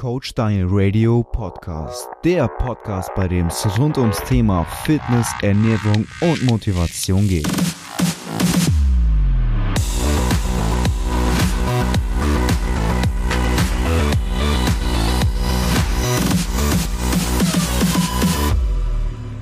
Coach 0.00 0.32
Daniel 0.32 0.66
Radio 0.70 1.22
Podcast. 1.22 2.08
Der 2.24 2.48
Podcast, 2.48 3.10
bei 3.14 3.28
dem 3.28 3.48
es 3.48 3.78
rund 3.78 3.98
ums 3.98 4.16
Thema 4.24 4.64
Fitness, 4.64 5.30
Ernährung 5.42 6.06
und 6.22 6.42
Motivation 6.46 7.28
geht. 7.28 7.46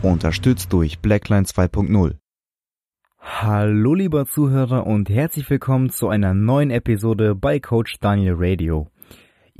Unterstützt 0.02 0.72
durch 0.72 0.98
Blackline 0.98 1.44
2.0. 1.44 2.16
Hallo 3.20 3.94
lieber 3.94 4.26
Zuhörer 4.26 4.88
und 4.88 5.08
herzlich 5.08 5.48
willkommen 5.48 5.90
zu 5.90 6.08
einer 6.08 6.34
neuen 6.34 6.72
Episode 6.72 7.36
bei 7.36 7.60
Coach 7.60 8.00
Daniel 8.00 8.34
Radio. 8.36 8.88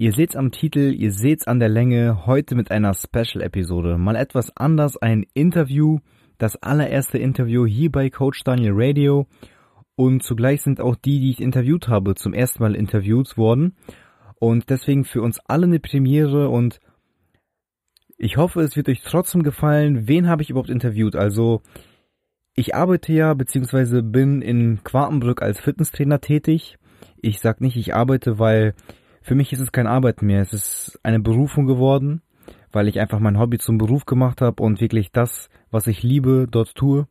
Ihr 0.01 0.13
seht's 0.13 0.37
am 0.37 0.53
Titel, 0.53 0.95
ihr 0.97 1.11
seht's 1.11 1.49
an 1.49 1.59
der 1.59 1.69
Länge, 1.69 2.25
heute 2.25 2.55
mit 2.55 2.71
einer 2.71 2.95
Special-Episode. 2.95 3.99
Mal 3.99 4.15
etwas 4.15 4.57
anders, 4.57 4.97
ein 4.97 5.27
Interview, 5.35 5.99
das 6.39 6.55
allererste 6.63 7.19
Interview 7.19 7.67
hier 7.67 7.91
bei 7.91 8.09
Coach 8.09 8.45
Daniel 8.45 8.75
Radio. 8.77 9.27
Und 9.97 10.23
zugleich 10.23 10.63
sind 10.63 10.81
auch 10.81 10.95
die, 10.95 11.19
die 11.19 11.31
ich 11.31 11.41
interviewt 11.41 11.89
habe, 11.89 12.15
zum 12.15 12.33
ersten 12.33 12.63
Mal 12.63 12.77
interviewt 12.77 13.37
worden. 13.37 13.75
Und 14.37 14.71
deswegen 14.71 15.05
für 15.05 15.21
uns 15.21 15.41
alle 15.41 15.67
eine 15.67 15.81
Premiere 15.81 16.49
und 16.49 16.79
ich 18.19 18.37
hoffe, 18.37 18.61
es 18.61 18.77
wird 18.77 18.89
euch 18.89 19.03
trotzdem 19.03 19.43
gefallen. 19.43 20.07
Wen 20.07 20.29
habe 20.29 20.43
ich 20.43 20.51
überhaupt 20.51 20.71
interviewt? 20.71 21.17
Also, 21.17 21.61
ich 22.55 22.73
arbeite 22.73 23.13
ja, 23.13 23.35
beziehungsweise 23.35 24.05
bin 24.05 24.43
in 24.43 24.85
Quartenbrück 24.85 25.43
als 25.43 25.59
Fitnesstrainer 25.59 26.21
tätig. 26.21 26.79
Ich 27.21 27.41
sag 27.41 27.61
nicht, 27.61 27.77
ich 27.77 27.97
arbeite, 27.97 28.39
weil 28.39 28.75
für 29.29 29.35
mich 29.35 29.53
ist 29.53 29.61
es 29.61 29.73
kein 29.73 29.87
Arbeit 29.87 30.23
mehr. 30.23 30.41
Es 30.41 30.55
ist 30.55 30.99
eine 31.03 31.21
Berufung 31.21 31.67
geworden, 31.67 32.23
weil 32.73 32.89
ich 32.89 32.99
einfach 32.99 33.21
mein 33.21 33.39
Hobby 33.39 33.59
zum 33.59 33.77
Beruf 33.77 34.07
gemacht 34.07 34.41
habe 34.41 34.63
und 34.63 34.81
wirklich 34.81 35.13
das, 35.13 35.51
was 35.71 35.87
ich 35.87 36.03
liebe, 36.03 36.47
dort 36.51 36.75
tue. 36.75 37.07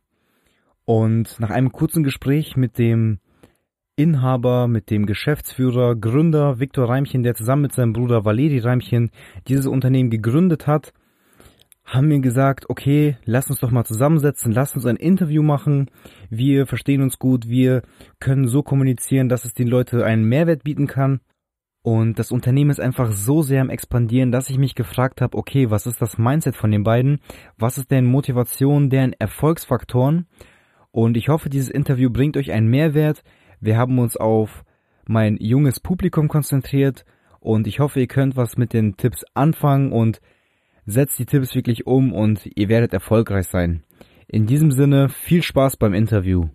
Und 0.84 1.38
nach 1.38 1.50
einem 1.50 1.70
kurzen 1.70 2.02
Gespräch 2.02 2.56
mit 2.56 2.76
dem 2.76 3.20
Inhaber, 3.94 4.66
mit 4.66 4.90
dem 4.90 5.06
Geschäftsführer, 5.06 5.94
Gründer 5.94 6.58
Viktor 6.58 6.88
Reimchen, 6.88 7.22
der 7.22 7.36
zusammen 7.36 7.62
mit 7.62 7.72
seinem 7.72 7.92
Bruder 7.92 8.24
Valeri 8.24 8.58
Reimchen 8.58 9.10
dieses 9.46 9.68
Unternehmen 9.68 10.10
gegründet 10.10 10.66
hat, 10.66 10.92
haben 11.84 12.08
mir 12.08 12.18
gesagt, 12.18 12.68
okay, 12.68 13.16
lass 13.26 13.48
uns 13.48 13.60
doch 13.60 13.70
mal 13.70 13.84
zusammensetzen, 13.84 14.50
lass 14.50 14.74
uns 14.74 14.86
ein 14.86 14.96
Interview 14.96 15.44
machen. 15.44 15.88
Wir 16.30 16.66
verstehen 16.66 17.00
uns 17.00 17.20
gut, 17.20 17.48
wir 17.48 17.82
können 18.18 18.48
so 18.48 18.64
kommunizieren, 18.64 19.28
dass 19.28 19.44
es 19.44 19.54
den 19.54 19.68
Leuten 19.68 20.02
einen 20.02 20.24
Mehrwert 20.24 20.64
bieten 20.64 20.88
kann. 20.88 21.20
Und 21.88 22.18
das 22.18 22.32
Unternehmen 22.32 22.68
ist 22.68 22.80
einfach 22.80 23.12
so 23.12 23.40
sehr 23.40 23.62
am 23.62 23.70
expandieren, 23.70 24.30
dass 24.30 24.50
ich 24.50 24.58
mich 24.58 24.74
gefragt 24.74 25.22
habe, 25.22 25.38
okay, 25.38 25.70
was 25.70 25.86
ist 25.86 26.02
das 26.02 26.18
Mindset 26.18 26.54
von 26.54 26.70
den 26.70 26.82
beiden? 26.82 27.18
Was 27.56 27.78
ist 27.78 27.90
deren 27.90 28.04
Motivation, 28.04 28.90
deren 28.90 29.14
Erfolgsfaktoren? 29.14 30.26
Und 30.90 31.16
ich 31.16 31.30
hoffe, 31.30 31.48
dieses 31.48 31.70
Interview 31.70 32.10
bringt 32.10 32.36
euch 32.36 32.52
einen 32.52 32.68
Mehrwert. 32.68 33.24
Wir 33.62 33.78
haben 33.78 33.98
uns 33.98 34.18
auf 34.18 34.66
mein 35.06 35.38
junges 35.38 35.80
Publikum 35.80 36.28
konzentriert 36.28 37.06
und 37.40 37.66
ich 37.66 37.80
hoffe, 37.80 38.00
ihr 38.00 38.06
könnt 38.06 38.36
was 38.36 38.58
mit 38.58 38.74
den 38.74 38.98
Tipps 38.98 39.24
anfangen 39.32 39.90
und 39.90 40.20
setzt 40.84 41.18
die 41.18 41.24
Tipps 41.24 41.54
wirklich 41.54 41.86
um 41.86 42.12
und 42.12 42.50
ihr 42.54 42.68
werdet 42.68 42.92
erfolgreich 42.92 43.46
sein. 43.46 43.82
In 44.26 44.44
diesem 44.44 44.72
Sinne, 44.72 45.08
viel 45.08 45.42
Spaß 45.42 45.78
beim 45.78 45.94
Interview. 45.94 46.48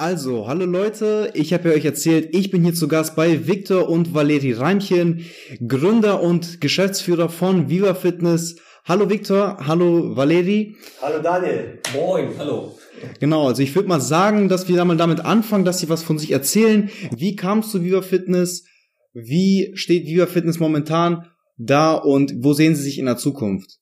Also, 0.00 0.46
hallo 0.46 0.64
Leute, 0.64 1.32
ich 1.34 1.52
habe 1.52 1.70
ja 1.70 1.74
euch 1.74 1.84
erzählt, 1.84 2.28
ich 2.30 2.52
bin 2.52 2.62
hier 2.62 2.72
zu 2.72 2.86
Gast 2.86 3.16
bei 3.16 3.48
Viktor 3.48 3.88
und 3.88 4.14
Valeri 4.14 4.52
Reimchen, 4.52 5.24
Gründer 5.66 6.22
und 6.22 6.60
Geschäftsführer 6.60 7.28
von 7.28 7.68
Viva 7.68 7.94
Fitness. 7.94 8.60
Hallo 8.84 9.10
Viktor, 9.10 9.56
hallo 9.66 10.14
Valeri. 10.14 10.76
Hallo 11.02 11.20
Daniel. 11.20 11.80
Moin, 11.92 12.28
hallo. 12.38 12.78
Genau, 13.18 13.48
also 13.48 13.60
ich 13.60 13.74
würde 13.74 13.88
mal 13.88 14.00
sagen, 14.00 14.48
dass 14.48 14.68
wir 14.68 14.76
da 14.76 14.84
mal 14.84 14.96
damit 14.96 15.24
anfangen, 15.24 15.64
dass 15.64 15.80
sie 15.80 15.88
was 15.88 16.04
von 16.04 16.16
sich 16.16 16.30
erzählen. 16.30 16.90
Wie 17.10 17.34
kamst 17.34 17.74
du 17.74 17.82
Viva 17.82 18.02
Fitness? 18.02 18.66
Wie 19.14 19.72
steht 19.74 20.06
Viva 20.06 20.26
Fitness 20.26 20.60
momentan 20.60 21.28
da 21.56 21.94
und 21.94 22.34
wo 22.36 22.52
sehen 22.52 22.76
Sie 22.76 22.84
sich 22.84 23.00
in 23.00 23.06
der 23.06 23.16
Zukunft? 23.16 23.80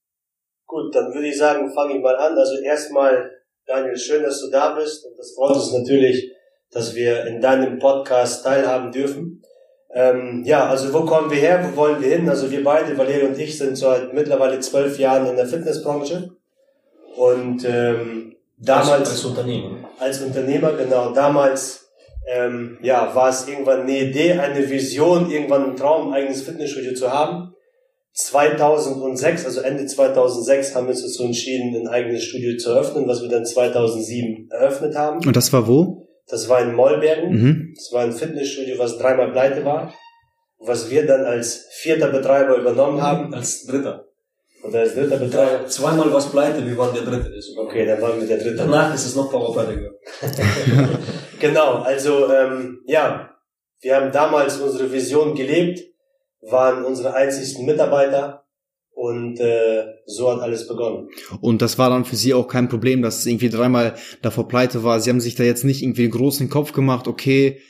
Gut, 0.65 0.95
dann 0.95 1.13
würde 1.13 1.29
ich 1.29 1.37
sagen, 1.37 1.71
fange 1.75 1.97
ich 1.97 2.03
mal 2.03 2.17
an. 2.17 2.39
Also 2.39 2.55
erstmal 2.65 3.36
Daniel, 3.67 3.99
schön, 3.99 4.23
dass 4.23 4.41
du 4.41 4.51
da 4.51 4.75
bist. 4.75 5.05
Und 5.07 5.19
das 5.19 5.33
freut 5.33 5.57
uns 5.57 5.73
natürlich, 5.73 6.31
dass 6.71 6.95
wir 6.95 7.27
in 7.27 7.41
deinem 7.41 7.81
Podcast 7.81 8.45
teilhaben 8.45 8.93
dürfen. 8.93 9.43
Ähm, 9.93 10.43
ja, 10.45 10.69
also 10.69 10.93
wo 10.95 11.05
kommen 11.05 11.31
wir 11.31 11.39
her? 11.39 11.69
Wo 11.69 11.77
wollen 11.77 12.01
wir 12.01 12.09
hin? 12.09 12.29
Also 12.29 12.51
wir 12.51 12.63
beide, 12.63 12.97
Valerie 12.97 13.27
und 13.27 13.39
ich, 13.39 13.59
sind 13.59 13.77
seit 13.77 14.15
mittlerweile 14.15 14.61
zwölf 14.61 14.99
Jahren 14.99 15.27
in 15.27 15.37
der 15.37 15.47
Fitnessbranche. 15.47 16.31
Und 17.17 17.65
ähm, 17.65 18.37
damals 18.57 18.91
als, 18.91 19.11
als 19.11 19.25
Unternehmer. 19.25 19.89
Als 19.99 20.23
Unternehmer, 20.23 20.73
genau. 20.75 21.13
Damals 21.13 21.89
ähm, 22.29 22.79
ja, 22.83 23.13
war 23.15 23.31
es 23.31 23.49
irgendwann 23.49 23.81
eine 23.81 23.99
Idee, 23.99 24.35
eine 24.35 24.69
Vision, 24.71 25.29
irgendwann 25.31 25.71
ein 25.71 25.77
Traum, 25.77 26.09
ein 26.09 26.15
eigenes 26.15 26.43
Fitnessstudio 26.43 26.95
zu 26.95 27.13
haben. 27.13 27.55
2006, 28.17 29.45
also 29.45 29.61
Ende 29.61 29.85
2006, 29.87 30.75
haben 30.75 30.87
wir 30.87 30.95
uns 30.95 31.03
dazu 31.03 31.25
entschieden, 31.25 31.77
ein 31.77 31.87
eigenes 31.87 32.25
Studio 32.25 32.57
zu 32.57 32.71
eröffnen, 32.71 33.07
was 33.07 33.21
wir 33.21 33.29
dann 33.29 33.45
2007 33.45 34.49
eröffnet 34.51 34.97
haben. 34.97 35.25
Und 35.27 35.37
das 35.37 35.53
war 35.53 35.69
wo? 35.69 36.09
Das 36.27 36.49
war 36.49 36.63
in 36.63 36.75
Mollbergen. 36.75 37.31
Mhm. 37.31 37.75
Das 37.77 37.93
war 37.93 38.05
ein 38.05 38.13
Fitnessstudio, 38.13 38.79
was 38.79 38.97
dreimal 38.97 39.33
pleite 39.33 39.65
war, 39.67 39.93
was 40.59 40.91
wir 40.91 41.07
dann 41.07 41.27
als 41.27 41.67
vierter 41.73 42.09
Betreiber 42.09 42.57
übernommen 42.57 43.03
haben. 43.03 43.35
Als 43.35 43.67
dritter. 43.67 44.07
Oder 44.63 44.81
als 44.81 44.95
dritter 44.95 45.19
Betreiber. 45.19 45.53
Ja, 45.53 45.67
zweimal 45.67 46.11
was 46.11 46.31
pleite, 46.31 46.67
wir 46.67 46.79
waren 46.79 46.95
der 46.95 47.03
dritte. 47.03 47.31
Okay, 47.59 47.85
dann 47.85 48.01
waren 48.01 48.19
wir 48.19 48.27
der 48.27 48.39
dritte. 48.39 48.57
Danach 48.57 48.95
ist 48.95 49.05
es 49.05 49.15
noch 49.15 49.31
Power 49.31 49.53
pleite 49.53 49.75
gegangen. 49.75 50.99
genau, 51.39 51.83
also 51.83 52.33
ähm, 52.33 52.79
ja, 52.87 53.29
wir 53.83 53.95
haben 53.95 54.11
damals 54.11 54.57
unsere 54.59 54.91
Vision 54.91 55.35
gelebt 55.35 55.81
waren 56.43 56.85
unsere 56.85 57.15
einzigsten 57.15 57.67
Mitarbeiter 57.67 58.45
und 58.97 59.39
äh, 59.41 59.85
so 60.07 60.31
hat 60.31 60.41
alles 60.41 60.67
begonnen. 60.67 61.11
Und 61.41 61.61
das 61.61 61.79
war 61.79 61.91
dann 61.91 62.05
für 62.05 62.17
Sie 62.17 62.33
auch 62.33 62.49
kein 62.49 62.69
Problem, 62.69 63.03
dass 63.03 63.19
es 63.19 63.27
irgendwie 63.27 63.51
dreimal 63.51 63.95
davor 64.23 64.49
pleite 64.49 64.85
war. 64.85 65.01
Sie 65.01 65.11
haben 65.11 65.21
sich 65.21 65.35
da 65.35 65.45
jetzt 65.45 65.65
nicht 65.65 65.83
irgendwie 65.83 66.09
groß 66.09 66.41
in 66.41 66.47
den 66.47 66.53
Kopf 66.53 66.73
gemacht, 66.73 67.07
okay, 67.07 67.61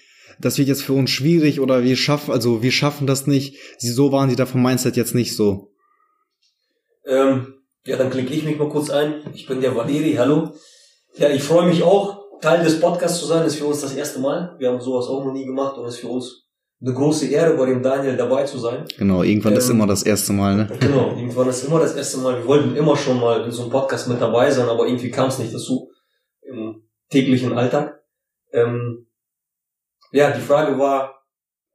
das 0.40 0.58
wird 0.58 0.68
jetzt 0.68 0.82
für 0.82 0.92
uns 0.92 1.10
schwierig 1.10 1.60
oder 1.60 1.82
wir 1.82 1.96
schaffen, 1.96 2.30
also 2.30 2.62
wir 2.62 2.70
schaffen 2.70 3.06
das 3.06 3.26
nicht. 3.26 3.56
Sie, 3.78 3.90
so 3.90 4.12
waren 4.12 4.30
Sie 4.30 4.36
da 4.36 4.46
vom 4.46 4.62
Mindset 4.62 4.96
jetzt 4.96 5.14
nicht 5.14 5.34
so. 5.34 5.72
Ähm, 7.06 7.54
ja, 7.84 7.96
dann 7.96 8.10
klicke 8.10 8.34
ich 8.34 8.44
mich 8.44 8.58
mal 8.58 8.68
kurz 8.68 8.90
ein. 8.90 9.22
Ich 9.34 9.46
bin 9.46 9.60
der 9.60 9.74
Valeri, 9.74 10.14
hallo. 10.14 10.54
Ja, 11.16 11.30
ich 11.30 11.42
freue 11.42 11.66
mich 11.66 11.82
auch, 11.82 12.26
Teil 12.40 12.62
des 12.62 12.80
Podcasts 12.80 13.18
zu 13.18 13.26
sein. 13.26 13.42
Das 13.42 13.54
ist 13.54 13.58
für 13.58 13.66
uns 13.66 13.80
das 13.80 13.94
erste 13.94 14.20
Mal. 14.20 14.54
Wir 14.58 14.70
haben 14.70 14.80
sowas 14.80 15.06
auch 15.06 15.24
noch 15.24 15.32
nie 15.32 15.46
gemacht 15.46 15.78
und 15.78 15.86
ist 15.86 15.98
für 15.98 16.08
uns 16.08 16.45
eine 16.80 16.92
große 16.92 17.28
Ehre, 17.28 17.56
bei 17.56 17.66
dem 17.66 17.82
Daniel 17.82 18.16
dabei 18.16 18.44
zu 18.44 18.58
sein. 18.58 18.84
Genau, 18.98 19.22
irgendwann 19.22 19.52
ähm, 19.52 19.58
ist 19.58 19.70
immer 19.70 19.86
das 19.86 20.02
erste 20.02 20.32
Mal, 20.32 20.56
ne? 20.56 20.70
Genau, 20.78 21.16
irgendwann 21.16 21.48
ist 21.48 21.64
immer 21.64 21.80
das 21.80 21.94
erste 21.94 22.18
Mal. 22.18 22.38
Wir 22.38 22.46
wollten 22.46 22.76
immer 22.76 22.96
schon 22.96 23.18
mal 23.18 23.44
in 23.44 23.50
so 23.50 23.62
einem 23.62 23.70
Podcast 23.70 24.08
mit 24.08 24.20
dabei 24.20 24.50
sein, 24.50 24.68
aber 24.68 24.86
irgendwie 24.86 25.10
kam 25.10 25.28
es 25.28 25.38
nicht 25.38 25.54
dazu 25.54 25.90
im 26.42 26.82
täglichen 27.10 27.56
Alltag. 27.56 28.00
Ähm, 28.52 29.06
ja, 30.12 30.30
die 30.30 30.40
Frage 30.40 30.78
war. 30.78 31.14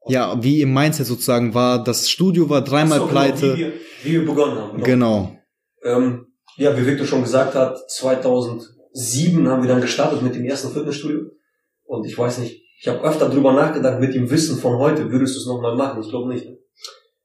Ja, 0.08 0.42
wie 0.42 0.62
im 0.62 0.74
Mindset 0.74 1.08
sozusagen 1.08 1.54
war, 1.54 1.84
das 1.84 2.10
Studio 2.10 2.50
war 2.50 2.62
dreimal 2.62 3.00
so, 3.00 3.08
pleite. 3.08 3.56
Genau, 3.56 3.56
wie, 3.56 3.60
wir, 3.60 3.74
wie 4.04 4.12
wir 4.14 4.26
begonnen 4.26 4.58
haben. 4.58 4.84
Genau. 4.84 5.38
genau. 5.84 5.98
Ähm, 5.98 6.28
ja, 6.58 6.78
wie 6.78 6.86
Victor 6.86 7.08
schon 7.08 7.24
gesagt 7.24 7.56
hat, 7.56 7.90
2007 7.90 9.48
haben 9.48 9.64
wir 9.64 9.70
dann 9.70 9.82
gestartet 9.82 10.22
mit 10.22 10.36
dem 10.36 10.46
ersten 10.46 10.72
Fitnessstudio. 10.72 11.32
Und 11.84 12.06
ich 12.06 12.18
weiß 12.18 12.40
nicht, 12.40 12.61
ich 12.82 12.88
habe 12.88 13.04
öfter 13.04 13.30
drüber 13.30 13.54
nachgedacht, 13.54 14.00
mit 14.00 14.16
dem 14.16 14.30
Wissen 14.32 14.58
von 14.58 14.80
heute, 14.80 15.12
würdest 15.12 15.36
du 15.36 15.40
es 15.42 15.46
nochmal 15.46 15.76
machen? 15.76 16.02
Ich 16.02 16.10
glaube 16.10 16.34
nicht. 16.34 16.48
Ne? 16.48 16.58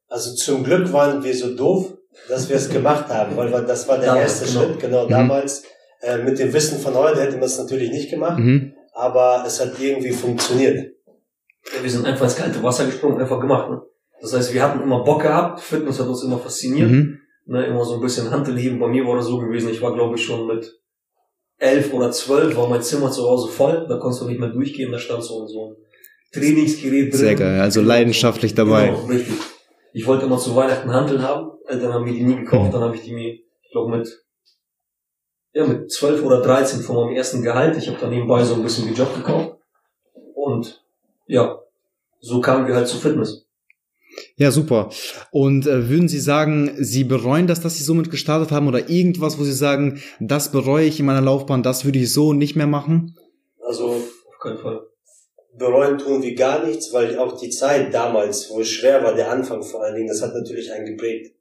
Also 0.06 0.34
zum 0.34 0.62
Glück 0.62 0.92
waren 0.92 1.24
wir 1.24 1.34
so 1.34 1.56
doof, 1.56 1.94
dass 2.28 2.50
wir 2.50 2.56
es 2.56 2.68
gemacht 2.68 3.08
haben, 3.08 3.34
weil 3.38 3.50
das 3.50 3.88
war 3.88 3.96
der 3.96 4.08
damals, 4.08 4.42
erste 4.42 4.52
genau. 4.52 4.66
Schritt, 4.66 4.80
genau 4.80 5.04
mhm. 5.06 5.10
damals. 5.10 5.62
Äh, 6.02 6.18
mit 6.18 6.38
dem 6.38 6.52
Wissen 6.52 6.78
von 6.78 6.94
heute 6.94 7.22
hätten 7.22 7.36
wir 7.36 7.46
es 7.46 7.56
natürlich 7.56 7.90
nicht 7.90 8.10
gemacht, 8.10 8.38
mhm. 8.38 8.74
aber 8.92 9.44
es 9.46 9.58
hat 9.58 9.80
irgendwie 9.80 10.12
funktioniert. 10.12 10.92
Ja, 11.74 11.82
wir 11.82 11.90
sind 11.90 12.04
einfach 12.04 12.24
ins 12.24 12.36
kalte 12.36 12.62
Wasser 12.62 12.84
gesprungen, 12.84 13.18
einfach 13.18 13.40
gemacht. 13.40 13.70
Ne? 13.70 13.80
Das 14.20 14.34
heißt, 14.34 14.52
wir 14.52 14.62
hatten 14.62 14.82
immer 14.82 15.04
Bock 15.04 15.22
gehabt, 15.22 15.60
Fitness 15.60 15.98
hat 15.98 16.06
uns 16.06 16.22
immer 16.22 16.38
fasziniert, 16.38 16.90
mhm. 16.90 17.18
ne, 17.46 17.64
immer 17.64 17.82
so 17.82 17.94
ein 17.94 18.02
bisschen 18.02 18.30
Handelheben. 18.30 18.78
Bei 18.78 18.88
mir 18.88 19.06
war 19.06 19.16
das 19.16 19.24
so 19.24 19.38
gewesen, 19.38 19.70
ich 19.70 19.80
war 19.80 19.94
glaube 19.94 20.16
ich 20.16 20.24
schon 20.24 20.46
mit 20.46 20.70
elf 21.58 21.92
oder 21.92 22.10
zwölf 22.10 22.56
war 22.56 22.68
mein 22.68 22.82
Zimmer 22.82 23.10
zu 23.10 23.22
Hause 23.22 23.48
voll, 23.48 23.86
da 23.88 23.96
konntest 23.96 24.22
du 24.22 24.26
nicht 24.26 24.40
mehr 24.40 24.50
durchgehen, 24.50 24.92
da 24.92 24.98
stand 24.98 25.22
so, 25.22 25.46
so 25.46 25.70
ein 25.70 25.76
Trainingsgerät 26.32 27.12
drin. 27.12 27.18
Sehr 27.18 27.34
geil, 27.34 27.60
also 27.60 27.80
leidenschaftlich 27.80 28.54
dabei. 28.54 28.88
Genau, 28.88 29.06
richtig. 29.06 29.36
Ich 29.92 30.06
wollte 30.06 30.26
immer 30.26 30.38
zu 30.38 30.54
Weihnachten 30.54 30.92
Handeln 30.92 31.22
haben, 31.22 31.52
Eltern 31.66 31.94
haben 31.94 32.04
mir 32.04 32.12
die 32.12 32.24
nie 32.24 32.36
gekauft, 32.36 32.74
dann 32.74 32.82
habe 32.82 32.96
ich 32.96 33.02
die 33.02 33.12
mir, 33.12 33.32
ich 33.32 33.70
glaube 33.72 33.96
mit, 33.96 34.24
ja, 35.54 35.66
mit 35.66 35.90
zwölf 35.90 36.22
oder 36.22 36.42
dreizehn 36.42 36.80
von 36.80 36.96
meinem 36.96 37.16
ersten 37.16 37.42
Gehalt, 37.42 37.76
ich 37.76 37.88
habe 37.88 37.98
dann 37.98 38.10
nebenbei 38.10 38.44
so 38.44 38.54
ein 38.54 38.62
bisschen 38.62 38.92
Job 38.94 39.14
gekauft 39.14 39.56
und 40.34 40.84
ja, 41.26 41.58
so 42.20 42.40
kamen 42.40 42.66
wir 42.66 42.74
halt 42.74 42.88
zu 42.88 42.98
Fitness. 42.98 43.45
Ja, 44.36 44.50
super. 44.50 44.90
Und 45.30 45.66
äh, 45.66 45.88
würden 45.88 46.08
Sie 46.08 46.20
sagen, 46.20 46.72
Sie 46.78 47.04
bereuen 47.04 47.46
das, 47.46 47.60
dass 47.60 47.76
Sie 47.76 47.84
somit 47.84 48.10
gestartet 48.10 48.50
haben 48.50 48.68
oder 48.68 48.88
irgendwas, 48.88 49.38
wo 49.38 49.44
Sie 49.44 49.52
sagen, 49.52 50.00
das 50.20 50.52
bereue 50.52 50.86
ich 50.86 51.00
in 51.00 51.06
meiner 51.06 51.20
Laufbahn, 51.20 51.62
das 51.62 51.84
würde 51.84 51.98
ich 51.98 52.12
so 52.12 52.32
nicht 52.32 52.56
mehr 52.56 52.66
machen? 52.66 53.16
Also 53.64 53.86
auf 53.86 54.38
keinen 54.40 54.58
Fall. 54.58 54.80
Bereuen 55.58 55.96
tun 55.96 56.22
wir 56.22 56.34
gar 56.34 56.64
nichts, 56.64 56.92
weil 56.92 57.18
auch 57.18 57.38
die 57.38 57.48
Zeit 57.48 57.92
damals, 57.94 58.50
wo 58.50 58.60
es 58.60 58.68
schwer 58.68 59.02
war, 59.02 59.14
der 59.14 59.30
Anfang 59.30 59.62
vor 59.62 59.82
allen 59.82 59.94
Dingen, 59.94 60.08
das 60.08 60.20
hat 60.20 60.34
natürlich 60.34 60.70
einen 60.70 60.84
geprägt. 60.84 61.34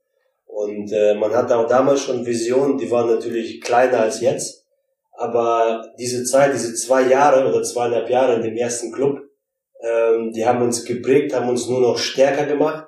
Und 0.46 0.92
äh, 0.94 1.16
man 1.16 1.34
hatte 1.34 1.58
auch 1.58 1.68
damals 1.68 2.02
schon 2.02 2.26
Visionen, 2.26 2.78
die 2.78 2.90
waren 2.90 3.10
natürlich 3.10 3.60
kleiner 3.60 4.00
als 4.00 4.22
jetzt. 4.22 4.66
Aber 5.18 5.92
diese 6.00 6.24
Zeit, 6.24 6.54
diese 6.54 6.74
zwei 6.76 7.10
Jahre 7.10 7.48
oder 7.48 7.62
zweieinhalb 7.62 8.10
Jahre 8.10 8.36
in 8.36 8.44
dem 8.44 8.56
ersten 8.56 8.92
Club, 8.92 9.20
ähm, 9.86 10.32
die 10.32 10.46
haben 10.46 10.62
uns 10.62 10.84
geprägt, 10.86 11.34
haben 11.34 11.50
uns 11.50 11.70
nur 11.70 11.82
noch 11.82 11.98
stärker 11.98 12.46
gemacht. 12.46 12.88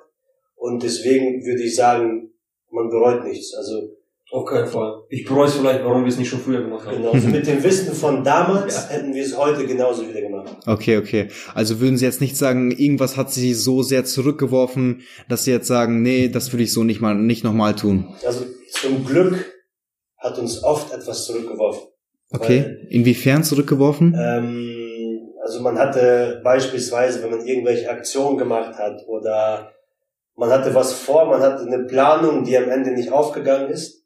Und 0.56 0.82
deswegen 0.82 1.44
würde 1.44 1.62
ich 1.62 1.76
sagen, 1.76 2.32
man 2.70 2.90
bereut 2.90 3.24
nichts. 3.24 3.54
Also 3.54 3.96
auf 4.30 4.44
keinen 4.44 4.66
Fall. 4.66 5.04
Ich 5.08 5.24
bereue 5.24 5.46
es 5.46 5.54
vielleicht, 5.54 5.82
warum 5.84 6.02
wir 6.02 6.08
es 6.08 6.18
nicht 6.18 6.28
schon 6.28 6.40
früher 6.40 6.60
gemacht 6.60 6.86
haben. 6.86 6.96
Genau. 6.98 7.12
Also 7.12 7.28
mit 7.32 7.46
dem 7.46 7.62
Wissen 7.62 7.94
von 7.94 8.24
damals 8.24 8.74
ja. 8.74 8.96
hätten 8.96 9.14
wir 9.14 9.22
es 9.22 9.36
heute 9.36 9.66
genauso 9.66 10.06
wieder 10.06 10.20
gemacht. 10.20 10.54
Okay, 10.66 10.98
okay. 10.98 11.28
Also 11.54 11.80
würden 11.80 11.96
Sie 11.96 12.04
jetzt 12.04 12.20
nicht 12.20 12.36
sagen, 12.36 12.70
irgendwas 12.70 13.16
hat 13.16 13.32
Sie 13.32 13.54
so 13.54 13.82
sehr 13.82 14.04
zurückgeworfen, 14.04 15.02
dass 15.28 15.44
Sie 15.44 15.50
jetzt 15.50 15.66
sagen, 15.66 16.02
nee, 16.02 16.28
das 16.28 16.52
würde 16.52 16.64
ich 16.64 16.72
so 16.72 16.84
nicht 16.84 17.00
mal, 17.00 17.14
nicht 17.14 17.44
nochmal 17.44 17.74
tun. 17.74 18.14
Also 18.24 18.44
zum 18.70 19.04
Glück 19.06 19.46
hat 20.18 20.38
uns 20.38 20.62
oft 20.62 20.92
etwas 20.92 21.24
zurückgeworfen. 21.24 21.88
Okay. 22.30 22.64
Weil, 22.64 22.86
Inwiefern 22.90 23.44
zurückgeworfen? 23.44 24.14
Ähm, 24.18 24.77
also 25.48 25.62
man 25.62 25.78
hatte 25.78 26.42
beispielsweise, 26.44 27.22
wenn 27.22 27.30
man 27.30 27.46
irgendwelche 27.46 27.88
Aktionen 27.88 28.36
gemacht 28.36 28.78
hat 28.78 29.02
oder 29.06 29.72
man 30.36 30.50
hatte 30.50 30.74
was 30.74 30.92
vor, 30.92 31.24
man 31.24 31.40
hatte 31.40 31.64
eine 31.64 31.84
Planung, 31.84 32.44
die 32.44 32.56
am 32.56 32.68
Ende 32.68 32.90
nicht 32.90 33.10
aufgegangen 33.10 33.70
ist 33.70 34.04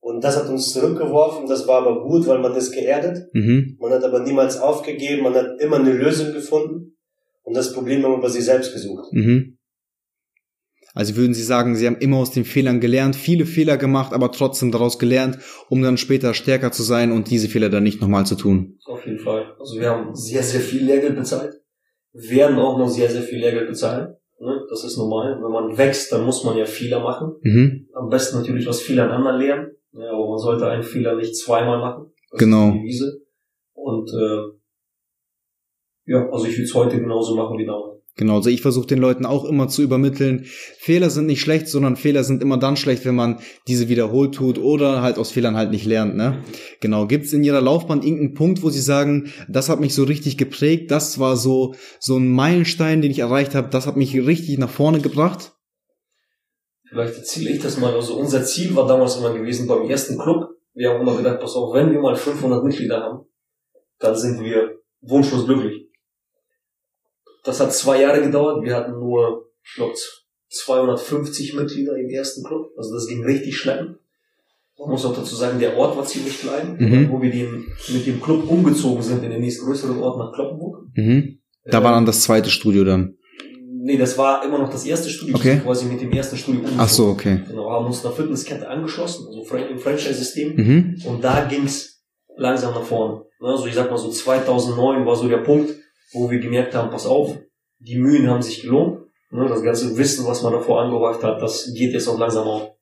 und 0.00 0.22
das 0.22 0.36
hat 0.36 0.50
uns 0.50 0.70
zurückgeworfen, 0.74 1.48
das 1.48 1.66
war 1.66 1.80
aber 1.80 2.02
gut, 2.02 2.26
weil 2.26 2.40
man 2.40 2.54
ist 2.54 2.72
geerdet. 2.72 3.28
Mhm. 3.32 3.78
Man 3.80 3.90
hat 3.90 4.04
aber 4.04 4.20
niemals 4.20 4.60
aufgegeben, 4.60 5.22
man 5.22 5.34
hat 5.34 5.58
immer 5.60 5.76
eine 5.76 5.94
Lösung 5.94 6.34
gefunden. 6.34 6.96
Und 7.42 7.56
das 7.56 7.72
Problem 7.72 8.04
haben 8.04 8.12
wir 8.12 8.20
bei 8.20 8.28
sich 8.28 8.44
selbst 8.44 8.74
gesucht. 8.74 9.10
Mhm. 9.12 9.56
Also 10.94 11.16
würden 11.16 11.34
Sie 11.34 11.42
sagen, 11.42 11.76
Sie 11.76 11.86
haben 11.86 11.98
immer 11.98 12.16
aus 12.16 12.32
den 12.32 12.44
Fehlern 12.44 12.80
gelernt, 12.80 13.14
viele 13.14 13.46
Fehler 13.46 13.76
gemacht, 13.76 14.12
aber 14.12 14.32
trotzdem 14.32 14.72
daraus 14.72 14.98
gelernt, 14.98 15.38
um 15.68 15.82
dann 15.82 15.96
später 15.96 16.34
stärker 16.34 16.72
zu 16.72 16.82
sein 16.82 17.12
und 17.12 17.30
diese 17.30 17.48
Fehler 17.48 17.68
dann 17.68 17.84
nicht 17.84 18.00
nochmal 18.00 18.26
zu 18.26 18.34
tun. 18.34 18.78
Auf 18.86 19.06
jeden 19.06 19.20
Fall. 19.20 19.54
Also 19.58 19.78
wir 19.78 19.90
haben 19.90 20.14
sehr, 20.14 20.42
sehr 20.42 20.60
viel 20.60 20.84
Lehrgeld 20.84 21.16
bezahlt. 21.16 21.54
Wir 22.12 22.38
werden 22.38 22.58
auch 22.58 22.76
noch 22.78 22.88
sehr, 22.88 23.08
sehr 23.08 23.22
viel 23.22 23.38
Lehrgeld 23.38 23.68
bezahlen. 23.68 24.16
Ne? 24.40 24.66
Das 24.68 24.84
ist 24.84 24.96
normal. 24.96 25.38
Wenn 25.40 25.52
man 25.52 25.78
wächst, 25.78 26.10
dann 26.12 26.24
muss 26.24 26.44
man 26.44 26.56
ja 26.56 26.64
Fehler 26.64 27.00
machen. 27.00 27.36
Mhm. 27.42 27.88
Am 27.94 28.08
besten 28.08 28.38
natürlich 28.38 28.66
aus 28.68 28.80
Fehlern 28.80 29.10
anderen 29.10 29.38
lernen. 29.38 29.70
Ja, 29.92 30.10
aber 30.10 30.28
man 30.28 30.38
sollte 30.38 30.68
einen 30.68 30.82
Fehler 30.82 31.16
nicht 31.16 31.36
zweimal 31.36 31.78
machen. 31.78 32.12
Das 32.30 32.38
genau. 32.38 32.74
Und 33.74 34.10
äh, 34.10 34.60
ja, 36.06 36.28
also 36.30 36.46
ich 36.46 36.56
will 36.56 36.64
es 36.64 36.74
heute 36.74 36.98
genauso 36.98 37.36
machen 37.36 37.58
wie 37.58 37.66
damals. 37.66 37.99
Genau, 38.20 38.36
also 38.36 38.50
ich 38.50 38.60
versuche 38.60 38.86
den 38.86 38.98
Leuten 38.98 39.24
auch 39.24 39.46
immer 39.46 39.68
zu 39.68 39.80
übermitteln, 39.80 40.44
Fehler 40.78 41.08
sind 41.08 41.24
nicht 41.24 41.40
schlecht, 41.40 41.68
sondern 41.68 41.96
Fehler 41.96 42.22
sind 42.22 42.42
immer 42.42 42.58
dann 42.58 42.76
schlecht, 42.76 43.06
wenn 43.06 43.14
man 43.14 43.40
diese 43.66 43.88
wiederholt 43.88 44.34
tut 44.34 44.58
oder 44.58 45.00
halt 45.00 45.16
aus 45.16 45.30
Fehlern 45.30 45.56
halt 45.56 45.70
nicht 45.70 45.86
lernt. 45.86 46.16
Ne? 46.16 46.44
Genau, 46.82 47.06
gibt's 47.06 47.32
in 47.32 47.42
Ihrer 47.42 47.62
Laufbahn 47.62 48.02
irgendeinen 48.02 48.34
Punkt, 48.34 48.62
wo 48.62 48.68
Sie 48.68 48.82
sagen, 48.82 49.32
das 49.48 49.70
hat 49.70 49.80
mich 49.80 49.94
so 49.94 50.04
richtig 50.04 50.36
geprägt, 50.36 50.90
das 50.90 51.18
war 51.18 51.38
so 51.38 51.74
so 51.98 52.18
ein 52.18 52.30
Meilenstein, 52.30 53.00
den 53.00 53.10
ich 53.10 53.20
erreicht 53.20 53.54
habe, 53.54 53.70
das 53.70 53.86
hat 53.86 53.96
mich 53.96 54.14
richtig 54.14 54.58
nach 54.58 54.68
vorne 54.68 55.00
gebracht? 55.00 55.54
Vielleicht 56.90 57.16
erzähle 57.16 57.52
ich 57.52 57.62
das 57.62 57.78
mal. 57.78 57.94
Also 57.94 58.18
unser 58.18 58.44
Ziel 58.44 58.76
war 58.76 58.86
damals 58.86 59.16
immer 59.16 59.32
gewesen 59.32 59.66
beim 59.66 59.88
ersten 59.88 60.18
Club. 60.18 60.46
Wir 60.74 60.90
haben 60.90 61.00
immer 61.00 61.16
gedacht, 61.16 61.40
pass 61.40 61.54
auf, 61.54 61.72
wenn 61.72 61.90
wir 61.90 62.00
mal 62.00 62.16
500 62.16 62.64
Mitglieder 62.64 63.00
haben, 63.00 63.20
dann 63.98 64.14
sind 64.14 64.44
wir 64.44 64.76
wunschlos 65.00 65.46
glücklich. 65.46 65.89
Das 67.44 67.60
hat 67.60 67.72
zwei 67.72 68.00
Jahre 68.02 68.22
gedauert. 68.22 68.64
Wir 68.64 68.76
hatten 68.76 68.92
nur, 68.92 69.50
ich 69.64 69.74
glaube, 69.74 69.94
250 70.50 71.54
Mitglieder 71.54 71.96
im 71.96 72.08
ersten 72.08 72.44
Club. 72.44 72.72
Also 72.76 72.94
das 72.94 73.06
ging 73.06 73.24
richtig 73.24 73.56
schnell. 73.56 73.96
Man 74.78 74.90
muss 74.90 75.04
auch 75.04 75.14
dazu 75.14 75.36
sagen, 75.36 75.58
der 75.58 75.76
Ort 75.76 75.96
war 75.96 76.06
ziemlich 76.06 76.40
klein, 76.40 76.76
mhm. 76.78 77.10
wo 77.10 77.20
wir 77.20 77.30
den, 77.30 77.66
mit 77.88 78.06
dem 78.06 78.20
Club 78.20 78.50
umgezogen 78.50 79.02
sind 79.02 79.22
in 79.22 79.30
den 79.30 79.40
nächstgrößeren 79.40 80.00
Ort 80.00 80.18
nach 80.18 80.32
Kloppenburg. 80.32 80.86
Mhm. 80.94 81.38
Da 81.66 81.80
äh, 81.80 81.84
war 81.84 81.92
dann 81.92 82.06
das 82.06 82.22
zweite 82.22 82.48
Studio 82.48 82.84
dann. 82.84 83.16
Nee, 83.82 83.98
das 83.98 84.16
war 84.16 84.44
immer 84.44 84.58
noch 84.58 84.70
das 84.70 84.84
erste 84.84 85.08
Studio, 85.08 85.36
okay. 85.36 85.60
quasi 85.62 85.86
mit 85.86 86.00
dem 86.00 86.10
ersten 86.12 86.36
Studio 86.36 86.60
umgezogen. 86.60 86.84
Ach 86.84 86.88
so, 86.88 87.06
okay. 87.08 87.40
Genau, 87.48 87.70
haben 87.70 87.86
uns 87.86 88.04
einer 88.04 88.14
Fitnesskette 88.14 88.68
angeschlossen, 88.68 89.26
also 89.26 89.56
im 89.56 89.78
Franchise-System. 89.78 90.56
Mhm. 90.56 91.02
Und 91.06 91.24
da 91.24 91.44
ging's 91.44 92.02
langsam 92.36 92.74
nach 92.74 92.82
vorne. 92.82 93.22
Also 93.40 93.66
ich 93.66 93.74
sag 93.74 93.90
mal 93.90 93.96
so 93.96 94.10
2009 94.10 95.06
war 95.06 95.16
so 95.16 95.28
der 95.28 95.38
Punkt, 95.38 95.74
wo 96.12 96.30
wir 96.30 96.38
gemerkt 96.38 96.74
haben, 96.74 96.90
pass 96.90 97.06
auf, 97.06 97.38
die 97.78 97.96
Mühen 97.96 98.28
haben 98.28 98.42
sich 98.42 98.62
gelohnt. 98.62 99.00
Ne, 99.30 99.46
das 99.48 99.62
ganze 99.62 99.96
Wissen, 99.96 100.26
was 100.26 100.42
man 100.42 100.52
davor 100.52 100.82
angehäuft 100.82 101.22
hat, 101.22 101.40
das 101.40 101.72
geht 101.72 101.92
jetzt 101.92 102.08
auch 102.08 102.18
langsam 102.18 102.48
auf. 102.48 102.72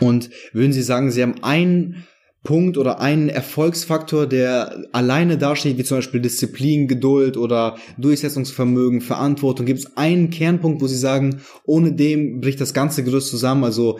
Und 0.00 0.30
würden 0.52 0.72
Sie 0.72 0.82
sagen, 0.82 1.10
Sie 1.10 1.22
haben 1.22 1.42
einen 1.42 2.06
Punkt 2.42 2.76
oder 2.76 3.00
einen 3.00 3.30
Erfolgsfaktor, 3.30 4.26
der 4.26 4.84
alleine 4.92 5.38
dasteht, 5.38 5.78
wie 5.78 5.84
zum 5.84 5.98
Beispiel 5.98 6.20
Disziplin, 6.20 6.88
Geduld 6.88 7.38
oder 7.38 7.78
Durchsetzungsvermögen, 7.96 9.00
Verantwortung? 9.00 9.64
Gibt 9.64 9.80
es 9.80 9.96
einen 9.96 10.28
Kernpunkt, 10.28 10.82
wo 10.82 10.86
Sie 10.86 10.98
sagen, 10.98 11.40
ohne 11.64 11.94
dem 11.94 12.40
bricht 12.40 12.60
das 12.60 12.74
ganze 12.74 13.02
Gerüst 13.02 13.28
zusammen? 13.28 13.64
Also 13.64 13.98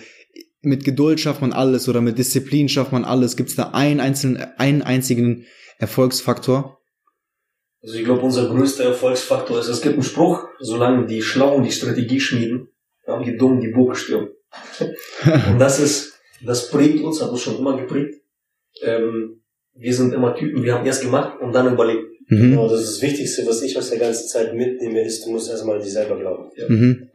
mit 0.61 0.85
Geduld 0.85 1.21
schafft 1.21 1.41
man 1.41 1.55
alles 1.55 1.89
oder 1.89 2.03
mit 2.03 2.19
Disziplin 2.19 2.69
schafft 2.69 2.93
man 2.93 3.07
alles. 3.07 3.37
Gibt 3.37 3.49
es 3.49 3.57
da 3.57 3.71
einen 3.71 4.01
einzelnen, 4.01 4.47
einen 4.59 4.83
einzigen 4.83 5.47
Erfolgsfaktor? 5.79 6.84
Also 7.85 7.99
ich 7.99 8.05
glaube, 8.05 8.23
unser 8.23 8.49
größter 8.49 8.85
Erfolgsfaktor 8.85 9.61
ist, 9.61 9.69
es 9.69 9.83
gibt 9.83 9.95
einen 9.95 10.03
Spruch, 10.03 10.49
solange 10.59 11.07
die 11.07 11.23
Schlauen 11.23 11.63
die 11.63 11.71
Strategie 11.71 12.19
schmieden, 12.19 12.69
haben 13.07 13.25
die 13.25 13.37
Dummen 13.37 13.61
die 13.61 13.69
Burg 13.69 13.97
stürmen. 13.97 14.31
Und 15.51 15.59
das 15.59 15.79
ist, 15.79 16.15
das 16.45 16.71
prägt 16.71 17.05
uns, 17.05 17.23
hat 17.23 17.31
uns 17.31 17.43
schon 17.43 17.59
immer 17.59 17.77
geprägt 17.77 18.25
ähm, 18.83 19.41
wir 19.75 19.95
sind 19.95 20.15
immer 20.15 20.35
Typen, 20.35 20.63
wir 20.63 20.75
haben 20.75 20.87
erst 20.87 21.03
gemacht 21.03 21.41
und 21.41 21.53
dann 21.53 21.73
überlegt. 21.73 22.09
Mhm. 22.29 22.51
Genau, 22.51 22.69
das 22.69 22.81
ist 22.81 22.97
das 22.97 23.03
Wichtigste, 23.03 23.47
was 23.47 23.63
ich 23.63 23.77
aus 23.77 23.91
der 23.91 23.99
ganzen 23.99 24.29
Zeit 24.29 24.55
mitnehme, 24.55 25.05
ist, 25.05 25.27
du 25.27 25.31
musst 25.31 25.51
erstmal 25.51 25.77
an 25.77 25.83
dich 25.83 25.93
selber 25.93 26.19
glauben. 26.19 26.51
Ja. 26.57 26.69
Mhm. 26.69 27.11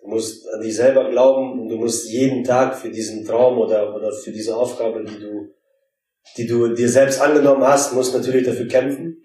Du 0.00 0.08
musst 0.08 0.46
an 0.48 0.60
dich 0.60 0.76
selber 0.76 1.10
glauben 1.10 1.60
und 1.60 1.68
du 1.68 1.76
musst 1.76 2.08
jeden 2.10 2.44
Tag 2.44 2.76
für 2.76 2.90
diesen 2.90 3.24
Traum 3.24 3.58
oder, 3.58 3.94
oder 3.94 4.12
für 4.12 4.30
diese 4.30 4.56
Aufgabe, 4.56 5.04
die 5.04 5.18
du, 5.18 5.48
die 6.36 6.46
du 6.46 6.74
dir 6.74 6.88
selbst 6.88 7.20
angenommen 7.20 7.64
hast, 7.64 7.94
musst 7.94 8.14
natürlich 8.14 8.46
dafür 8.46 8.68
kämpfen. 8.68 9.22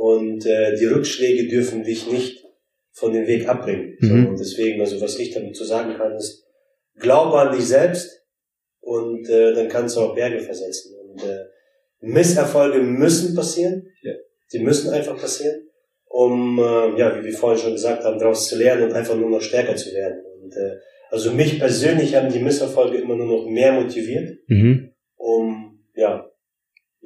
Und 0.00 0.46
äh, 0.46 0.76
die 0.76 0.86
Rückschläge 0.86 1.46
dürfen 1.46 1.84
dich 1.84 2.10
nicht 2.10 2.46
von 2.92 3.12
dem 3.12 3.26
Weg 3.26 3.46
abbringen. 3.46 3.98
Mhm. 4.00 4.06
So, 4.06 4.30
und 4.30 4.40
deswegen, 4.40 4.80
also 4.80 4.98
was 4.98 5.18
ich 5.18 5.34
damit 5.34 5.54
zu 5.54 5.64
sagen 5.64 5.94
kann, 5.98 6.16
ist, 6.16 6.46
glaube 6.98 7.38
an 7.38 7.54
dich 7.54 7.66
selbst 7.66 8.24
und 8.80 9.28
äh, 9.28 9.52
dann 9.52 9.68
kannst 9.68 9.96
du 9.96 10.00
auch 10.00 10.14
Berge 10.14 10.40
versetzen. 10.40 10.94
Und 10.98 11.22
äh, 11.22 11.40
Misserfolge 12.00 12.78
müssen 12.78 13.34
passieren. 13.34 13.88
Ja. 14.00 14.14
Die 14.54 14.60
müssen 14.60 14.88
einfach 14.88 15.20
passieren, 15.20 15.68
um, 16.06 16.58
äh, 16.58 16.98
ja, 16.98 17.18
wie 17.18 17.26
wir 17.26 17.34
vorhin 17.34 17.60
schon 17.60 17.72
gesagt 17.74 18.02
haben, 18.02 18.18
daraus 18.18 18.48
zu 18.48 18.56
lernen 18.56 18.84
und 18.84 18.94
einfach 18.94 19.16
nur 19.16 19.28
noch 19.28 19.42
stärker 19.42 19.76
zu 19.76 19.92
werden. 19.92 20.24
Und 20.40 20.56
äh, 20.56 20.76
also 21.10 21.30
mich 21.30 21.58
persönlich 21.58 22.14
haben 22.14 22.32
die 22.32 22.38
Misserfolge 22.38 22.96
immer 22.96 23.16
nur 23.16 23.26
noch 23.26 23.50
mehr 23.50 23.74
motiviert, 23.74 24.38
mhm. 24.46 24.94
um 25.16 25.84
ja 25.94 26.29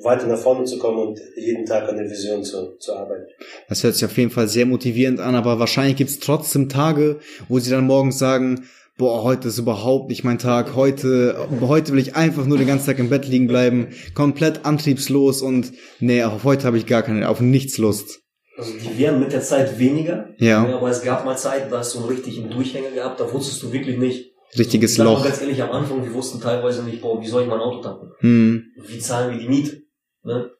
weiter 0.05 0.27
nach 0.27 0.39
vorne 0.39 0.65
zu 0.65 0.79
kommen 0.79 0.99
und 0.99 1.21
jeden 1.37 1.65
Tag 1.67 1.89
an 1.89 1.97
der 1.97 2.11
Vision 2.11 2.45
zu, 2.45 2.77
zu 2.79 2.95
arbeiten. 2.95 3.27
Das 3.69 3.83
hört 3.83 3.95
sich 3.95 4.05
auf 4.05 4.17
jeden 4.17 4.31
Fall 4.31 4.49
sehr 4.49 4.67
motivierend 4.67 5.21
an, 5.21 5.35
aber 5.35 5.59
wahrscheinlich 5.59 5.97
gibt 5.97 6.11
es 6.11 6.21
trotzdem 6.21 6.69
Tage, 6.69 7.19
wo 7.49 7.59
sie 7.59 7.71
dann 7.71 7.87
morgens 7.87 8.19
sagen, 8.19 8.67
boah, 8.97 9.25
heute 9.25 9.49
ist 9.49 9.59
überhaupt 9.59 10.09
nicht 10.09 10.25
mein 10.25 10.39
Tag, 10.39 10.77
heute, 10.77 11.49
heute 11.61 11.93
will 11.93 11.99
ich 11.99 12.15
einfach 12.17 12.47
nur 12.47 12.59
den 12.59 12.67
ganzen 12.67 12.87
Tag 12.87 12.99
im 12.99 13.11
Bett 13.11 13.27
liegen 13.27 13.49
bleiben, 13.49 13.89
komplett 14.15 14.65
antriebslos 14.65 15.43
und 15.43 15.73
nee, 16.01 16.23
auf 16.23 16.45
heute 16.45 16.65
habe 16.65 16.79
ich 16.79 16.87
gar 16.87 17.03
keine, 17.03 17.29
auf 17.29 17.41
nichts 17.41 17.79
Lust. 17.79 18.21
Also 18.57 18.73
die 18.79 18.99
werden 18.99 19.19
mit 19.19 19.33
der 19.33 19.41
Zeit 19.41 19.81
weniger, 19.81 20.29
ja. 20.39 20.65
aber 20.65 20.89
es 20.89 21.03
gab 21.03 21.25
mal 21.25 21.37
Zeit, 21.37 21.73
da 21.73 21.79
hast 21.79 21.95
du 21.95 22.01
einen 22.01 22.09
richtigen 22.09 22.51
Durchhänger 22.51 22.91
gehabt, 22.91 23.19
da 23.19 23.33
wusstest 23.33 23.63
du 23.65 23.73
wirklich 23.73 23.99
nicht. 23.99 24.33
Richtiges 24.57 24.99
Loch. 24.99 25.25
Ganz 25.25 25.41
ehrlich, 25.41 25.61
am 25.61 25.73
Anfang, 25.73 26.05
wir 26.05 26.15
wussten 26.15 26.41
teilweise 26.41 26.85
nicht, 26.85 27.01
boah, 27.01 27.21
wie 27.21 27.27
soll 27.27 27.43
ich 27.43 27.49
mein 27.49 27.59
Auto 27.59 27.81
tanken? 27.81 28.13
Hm. 28.21 28.63
Wie 28.87 28.99
zahlen 29.01 29.33
wir 29.33 29.41
die 29.41 29.49
Miete? 29.49 29.83
Ne? 30.25 30.51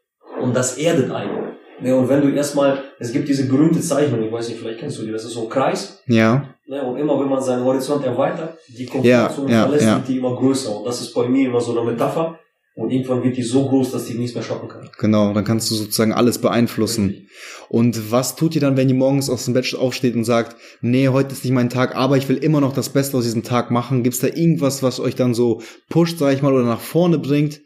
Und 0.41 0.55
das 0.55 0.79
erdet 0.79 1.11
einen. 1.11 1.55
Ne, 1.81 1.95
und 1.95 2.09
wenn 2.09 2.23
du 2.23 2.29
erstmal, 2.29 2.83
es 2.99 3.13
gibt 3.13 3.29
diese 3.29 3.49
berühmte 3.49 3.81
Zeichnung, 3.81 4.23
ich 4.23 4.31
weiß 4.31 4.49
nicht, 4.49 4.61
vielleicht 4.61 4.79
kennst 4.79 4.99
du 4.99 5.03
die, 5.03 5.11
das 5.11 5.25
ist 5.25 5.33
so 5.33 5.45
ein 5.45 5.49
Kreis. 5.49 6.03
Ja. 6.07 6.49
Ne, 6.67 6.83
und 6.83 6.99
immer 6.99 7.19
wenn 7.19 7.29
man 7.29 7.43
seinen 7.43 7.65
Horizont 7.65 8.05
erweitert, 8.05 8.59
die 8.69 8.87
Komfortzone 8.87 9.51
ja, 9.51 9.57
ja, 9.57 9.63
verlässt, 9.65 9.87
ja. 9.87 9.97
wird 9.97 10.09
die 10.09 10.19
immer 10.19 10.37
größer. 10.37 10.77
Und 10.77 10.87
das 10.87 11.01
ist 11.01 11.13
bei 11.13 11.29
mir 11.29 11.49
immer 11.49 11.61
so 11.61 11.79
eine 11.79 11.91
Metapher. 11.91 12.39
Und 12.77 12.91
irgendwann 12.91 13.23
wird 13.23 13.37
die 13.37 13.43
so 13.43 13.69
groß, 13.69 13.93
dass 13.93 14.07
die 14.07 14.15
nichts 14.15 14.35
mehr 14.35 14.43
schocken 14.43 14.69
kann. 14.69 14.91
Genau, 14.99 15.33
dann 15.33 15.45
kannst 15.45 15.71
du 15.71 15.77
sozusagen 15.77 16.13
alles 16.13 16.39
beeinflussen. 16.39 17.07
Richtig. 17.07 17.29
Und 17.69 18.11
was 18.11 18.35
tut 18.35 18.57
ihr 18.57 18.61
dann, 18.61 18.77
wenn 18.77 18.89
ihr 18.89 18.97
morgens 18.97 19.31
aus 19.31 19.45
dem 19.45 19.55
Bett 19.55 19.77
aufsteht 19.77 20.17
und 20.17 20.25
sagt, 20.25 20.57
nee, 20.81 21.09
heute 21.09 21.33
ist 21.33 21.45
nicht 21.45 21.53
mein 21.53 21.71
Tag, 21.71 21.95
aber 21.95 22.17
ich 22.17 22.29
will 22.29 22.37
immer 22.37 22.61
noch 22.61 22.73
das 22.73 22.89
Beste 22.89 23.17
aus 23.17 23.25
diesem 23.25 23.45
Tag 23.45 23.71
machen? 23.71 24.03
Gibt 24.03 24.15
es 24.15 24.21
da 24.21 24.27
irgendwas, 24.27 24.83
was 24.83 24.99
euch 24.99 25.15
dann 25.15 25.35
so 25.35 25.61
pusht, 25.89 26.19
sag 26.19 26.35
ich 26.35 26.43
mal, 26.43 26.53
oder 26.53 26.65
nach 26.65 26.81
vorne 26.81 27.19
bringt? 27.19 27.61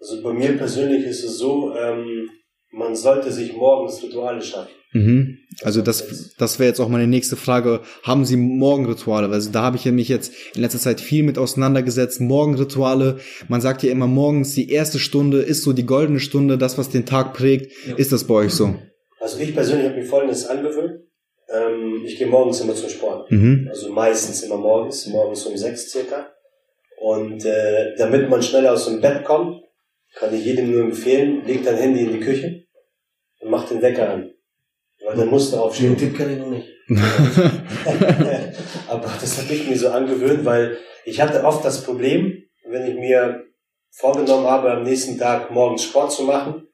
Also 0.00 0.22
bei 0.22 0.32
mir 0.32 0.56
persönlich 0.56 1.04
ist 1.04 1.22
es 1.24 1.38
so, 1.38 1.74
ähm, 1.76 2.30
man 2.72 2.96
sollte 2.96 3.30
sich 3.30 3.54
morgens 3.54 4.02
Rituale 4.02 4.40
schaffen. 4.40 4.70
Mhm. 4.92 5.38
Also 5.62 5.82
das, 5.82 6.34
das 6.36 6.58
wäre 6.58 6.68
jetzt 6.68 6.80
auch 6.80 6.88
meine 6.88 7.06
nächste 7.06 7.36
Frage. 7.36 7.80
Haben 8.02 8.24
Sie 8.24 8.36
Morgenrituale? 8.36 9.28
Also 9.28 9.50
da 9.50 9.62
habe 9.62 9.76
ich 9.76 9.84
ja 9.84 9.92
mich 9.92 10.08
jetzt 10.08 10.32
in 10.54 10.62
letzter 10.62 10.78
Zeit 10.78 11.00
viel 11.00 11.22
mit 11.22 11.38
auseinandergesetzt. 11.38 12.20
Morgenrituale. 12.20 13.18
Man 13.48 13.60
sagt 13.60 13.82
ja 13.82 13.92
immer 13.92 14.08
morgens, 14.08 14.54
die 14.54 14.70
erste 14.70 14.98
Stunde 14.98 15.42
ist 15.42 15.62
so 15.62 15.72
die 15.72 15.86
goldene 15.86 16.18
Stunde, 16.18 16.58
das, 16.58 16.76
was 16.76 16.90
den 16.90 17.06
Tag 17.06 17.34
prägt. 17.34 17.70
Ja. 17.86 17.96
Ist 17.96 18.12
das 18.12 18.24
bei 18.24 18.34
euch 18.34 18.52
so? 18.52 18.74
Also 19.20 19.38
ich 19.38 19.54
persönlich 19.54 19.86
habe 19.86 19.98
mir 19.98 20.06
Folgendes 20.06 20.46
angewöhnt. 20.46 21.02
Ähm, 21.52 22.02
ich 22.04 22.18
gehe 22.18 22.26
morgens 22.26 22.60
immer 22.60 22.74
zum 22.74 22.88
Sport. 22.88 23.30
Mhm. 23.30 23.68
Also 23.70 23.92
meistens 23.92 24.42
immer 24.42 24.56
morgens, 24.56 25.06
morgens 25.06 25.44
um 25.46 25.56
sechs 25.56 25.90
circa. 25.90 26.30
Und 27.00 27.44
äh, 27.44 27.94
damit 27.96 28.28
man 28.28 28.42
schneller 28.42 28.72
aus 28.72 28.86
dem 28.86 29.00
Bett 29.00 29.24
kommt, 29.24 29.62
kann 30.14 30.34
ich 30.34 30.44
jedem 30.44 30.70
nur 30.70 30.82
empfehlen, 30.82 31.44
legt 31.46 31.66
dein 31.66 31.76
Handy 31.76 32.02
in 32.02 32.12
die 32.12 32.20
Küche 32.20 32.64
und 33.40 33.50
macht 33.50 33.70
den 33.70 33.82
Wecker 33.82 34.10
an. 34.10 34.32
Weil 35.04 35.16
dann 35.16 35.28
musst 35.28 35.52
du 35.52 35.56
aufstehen. 35.58 35.96
Den 35.96 36.10
Tipp 36.10 36.18
kann 36.18 36.32
ich 36.32 36.38
noch 36.38 36.50
nicht. 36.50 36.68
Aber 38.88 39.12
das 39.20 39.38
habe 39.38 39.54
ich 39.54 39.68
mir 39.68 39.78
so 39.78 39.88
angewöhnt, 39.88 40.44
weil 40.44 40.78
ich 41.04 41.20
hatte 41.20 41.44
oft 41.44 41.64
das 41.64 41.84
Problem, 41.84 42.42
wenn 42.64 42.86
ich 42.86 42.96
mir 42.96 43.44
vorgenommen 43.90 44.46
habe, 44.46 44.70
am 44.72 44.82
nächsten 44.82 45.18
Tag 45.18 45.50
morgens 45.50 45.84
Sport 45.84 46.12
zu 46.12 46.24
machen, 46.24 46.68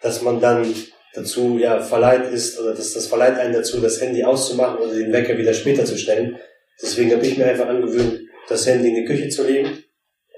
dass 0.00 0.22
man 0.22 0.40
dann 0.40 0.66
dazu 1.14 1.58
ja 1.58 1.80
verleiht 1.80 2.32
ist 2.32 2.58
oder 2.60 2.74
dass 2.74 2.92
das 2.94 3.06
verleiht 3.06 3.38
einen 3.38 3.54
dazu, 3.54 3.80
das 3.80 4.00
Handy 4.00 4.22
auszumachen 4.24 4.78
oder 4.78 4.94
den 4.94 5.12
Wecker 5.12 5.36
wieder 5.38 5.54
später 5.54 5.84
zu 5.84 5.98
stellen. 5.98 6.38
Deswegen 6.80 7.12
habe 7.12 7.26
ich 7.26 7.38
mir 7.38 7.46
einfach 7.46 7.68
angewöhnt, 7.68 8.20
das 8.48 8.66
Handy 8.66 8.88
in 8.88 8.94
die 8.96 9.04
Küche 9.04 9.28
zu 9.28 9.46
legen. 9.46 9.82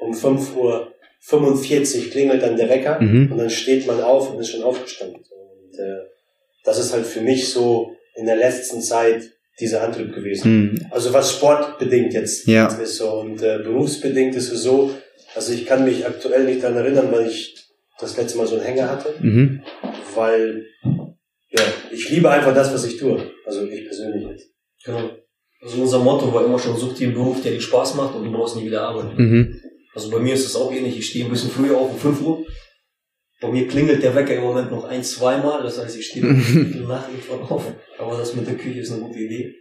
Um 0.01 0.15
5 0.15 0.57
Uhr 0.57 0.95
45 1.21 2.11
klingelt 2.11 2.43
dann 2.43 2.57
der 2.57 2.69
Wecker 2.69 3.01
mhm. 3.01 3.33
und 3.33 3.39
dann 3.39 3.51
steht 3.51 3.87
man 3.87 4.01
auf 4.01 4.33
und 4.33 4.41
ist 4.41 4.51
schon 4.51 4.63
aufgestanden. 4.63 5.17
Und 5.17 5.79
äh, 5.79 6.05
das 6.65 6.79
ist 6.79 6.93
halt 6.93 7.07
für 7.07 7.21
mich 7.21 7.49
so 7.51 7.93
in 8.15 8.27
der 8.27 8.37
letzten 8.37 8.81
Zeit 8.81 9.23
dieser 9.61 9.83
Antrieb 9.83 10.15
gewesen. 10.15 10.73
Mhm. 10.73 10.87
Also 10.91 11.13
was 11.13 11.33
sportbedingt 11.33 12.15
jetzt, 12.15 12.47
ja. 12.47 12.67
ist 12.67 12.97
so 12.97 13.21
und 13.21 13.43
äh, 13.43 13.59
berufsbedingt 13.59 14.35
ist 14.37 14.53
es 14.53 14.63
so, 14.63 14.95
also 15.35 15.53
ich 15.53 15.67
kann 15.67 15.85
mich 15.85 16.07
aktuell 16.07 16.45
nicht 16.45 16.63
daran 16.63 16.79
erinnern, 16.79 17.09
weil 17.11 17.27
ich 17.27 17.55
das 18.01 18.17
letzte 18.17 18.39
Mal 18.39 18.47
so 18.47 18.57
einen 18.57 18.65
Hänger 18.65 18.89
hatte, 18.89 19.15
mhm. 19.21 19.63
weil 20.15 20.67
ja, 21.51 21.63
ich 21.91 22.11
liebe 22.11 22.31
einfach 22.31 22.55
das, 22.55 22.73
was 22.73 22.85
ich 22.85 22.97
tue. 22.99 23.31
Also 23.45 23.67
ich 23.67 23.85
persönlich 23.85 24.29
jetzt. 24.29 24.51
Genau. 24.85 25.11
Also 25.61 25.83
unser 25.83 25.99
Motto 25.99 26.33
war 26.33 26.45
immer 26.45 26.59
schon, 26.59 26.77
such 26.77 26.95
dir 26.95 27.09
einen 27.09 27.17
Beruf, 27.17 27.43
der 27.43 27.53
dir 27.53 27.61
Spaß 27.61 27.97
macht 27.97 28.15
und 28.15 28.25
du 28.25 28.33
brauchst 28.33 28.57
nie 28.57 28.67
wieder 28.67 28.83
arbeiten. 28.83 29.21
Mhm. 29.21 29.61
Also 29.95 30.11
bei 30.11 30.19
mir 30.19 30.35
ist 30.35 30.47
es 30.47 30.57
auch 30.57 30.73
ähnlich. 30.73 30.99
Ich 30.99 31.09
stehe 31.09 31.25
ein 31.25 31.31
bisschen 31.31 31.51
früher 31.51 31.77
auf, 31.77 31.93
um 31.93 31.99
5 31.99 32.21
Uhr. 32.23 32.47
Bei 33.41 33.49
mir 33.49 33.69
klingelt 33.69 34.03
der 34.03 34.15
Wecker 34.15 34.35
im 34.35 34.43
Moment 34.43 34.71
noch 34.71 34.85
ein, 34.85 35.03
zweimal. 35.03 35.63
Das 35.63 35.79
heißt, 35.79 35.97
ich 35.97 36.07
stehe 36.07 36.25
nach 36.87 37.09
irgendwann 37.09 37.49
auf. 37.49 37.73
Aber 37.99 38.17
das 38.17 38.35
mit 38.35 38.47
der 38.47 38.57
Küche 38.57 38.81
ist 38.81 38.93
eine 38.93 39.03
gute 39.03 39.19
Idee. 39.19 39.55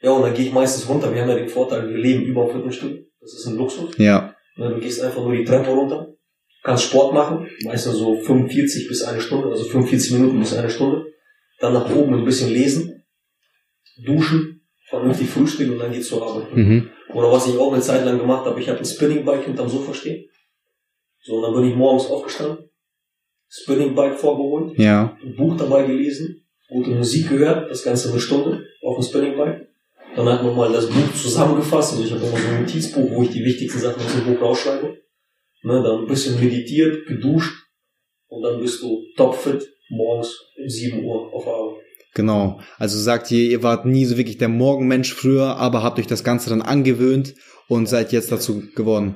Ja, 0.00 0.10
und 0.10 0.22
dann 0.22 0.34
gehe 0.34 0.46
ich 0.46 0.52
meistens 0.52 0.88
runter. 0.88 1.14
Wir 1.14 1.22
haben 1.22 1.28
ja 1.28 1.36
den 1.36 1.48
Vorteil, 1.48 1.88
wir 1.88 1.96
leben 1.96 2.24
über 2.24 2.46
dem 2.46 2.56
Fitnessstudio. 2.56 3.04
Das 3.20 3.34
ist 3.34 3.46
ein 3.46 3.56
Luxus. 3.56 3.96
Ja. 3.98 4.34
Du 4.56 4.80
gehst 4.80 5.00
einfach 5.00 5.22
nur 5.22 5.34
die 5.34 5.44
Treppe 5.44 5.70
runter, 5.70 6.14
kannst 6.62 6.84
Sport 6.84 7.14
machen, 7.14 7.48
meistens 7.64 7.94
so 7.94 8.20
45 8.20 8.88
bis 8.88 9.02
eine 9.02 9.20
Stunde, 9.20 9.48
also 9.48 9.64
45 9.64 10.12
Minuten 10.12 10.40
bis 10.40 10.52
eine 10.54 10.68
Stunde. 10.68 11.06
Dann 11.60 11.72
nach 11.72 11.88
oben 11.94 12.14
ein 12.14 12.24
bisschen 12.24 12.50
lesen, 12.50 13.04
duschen, 14.04 14.61
vernünftig 14.92 15.30
frühstücken 15.30 15.72
und 15.72 15.78
dann 15.78 15.90
geht's 15.90 16.08
zur 16.08 16.22
Arbeit. 16.22 16.54
Mhm. 16.54 16.90
Oder 17.14 17.32
was 17.32 17.46
ich 17.46 17.56
auch 17.56 17.72
eine 17.72 17.80
Zeit 17.80 18.04
lang 18.04 18.18
gemacht 18.18 18.44
habe, 18.44 18.60
ich 18.60 18.68
habe 18.68 18.78
ein 18.78 18.84
Spinningbike 18.84 19.46
hinterm 19.46 19.68
Sofa 19.68 19.94
stehen. 19.94 20.28
So, 21.22 21.36
und 21.36 21.42
dann 21.42 21.54
bin 21.54 21.70
ich 21.70 21.76
morgens 21.76 22.06
aufgestanden, 22.10 22.68
Spinningbike 23.48 24.16
vorgeholt, 24.16 24.78
ja. 24.78 25.16
ein 25.22 25.34
Buch 25.34 25.56
dabei 25.56 25.84
gelesen, 25.84 26.46
gute 26.68 26.90
Musik 26.90 27.30
gehört, 27.30 27.70
das 27.70 27.82
Ganze 27.82 28.10
eine 28.10 28.20
Stunde 28.20 28.66
auf 28.82 28.96
dem 28.96 29.02
Spinningbike. 29.02 29.68
Dann 30.14 30.28
hat 30.28 30.42
man 30.42 30.54
mal 30.54 30.70
das 30.70 30.88
Buch 30.88 31.14
zusammengefasst, 31.14 31.92
also 31.92 32.04
ich 32.04 32.12
habe 32.12 32.26
immer 32.26 32.36
so 32.36 32.48
ein 32.48 32.60
Notizbuch, 32.60 33.10
wo 33.12 33.22
ich 33.22 33.30
die 33.30 33.44
wichtigsten 33.44 33.80
Sachen 33.80 34.04
aus 34.04 34.12
dem 34.12 34.26
Buch 34.26 34.42
rausschreibe. 34.42 34.98
Ne, 35.64 35.82
dann 35.82 36.00
ein 36.00 36.06
bisschen 36.06 36.38
meditiert, 36.38 37.06
geduscht 37.06 37.54
und 38.26 38.42
dann 38.42 38.60
bist 38.60 38.82
du 38.82 39.04
topfit 39.16 39.66
morgens 39.88 40.38
um 40.58 40.68
7 40.68 41.02
Uhr 41.02 41.32
auf 41.32 41.46
Arbeit. 41.46 41.82
Genau. 42.14 42.60
Also 42.78 42.98
sagt 42.98 43.30
ihr, 43.30 43.50
ihr 43.50 43.62
wart 43.62 43.86
nie 43.86 44.04
so 44.04 44.18
wirklich 44.18 44.38
der 44.38 44.48
Morgenmensch 44.48 45.14
früher, 45.14 45.56
aber 45.56 45.82
habt 45.82 45.98
euch 45.98 46.06
das 46.06 46.24
Ganze 46.24 46.50
dann 46.50 46.62
angewöhnt 46.62 47.34
und 47.68 47.88
seid 47.88 48.12
jetzt 48.12 48.30
dazu 48.30 48.62
geworden. 48.74 49.14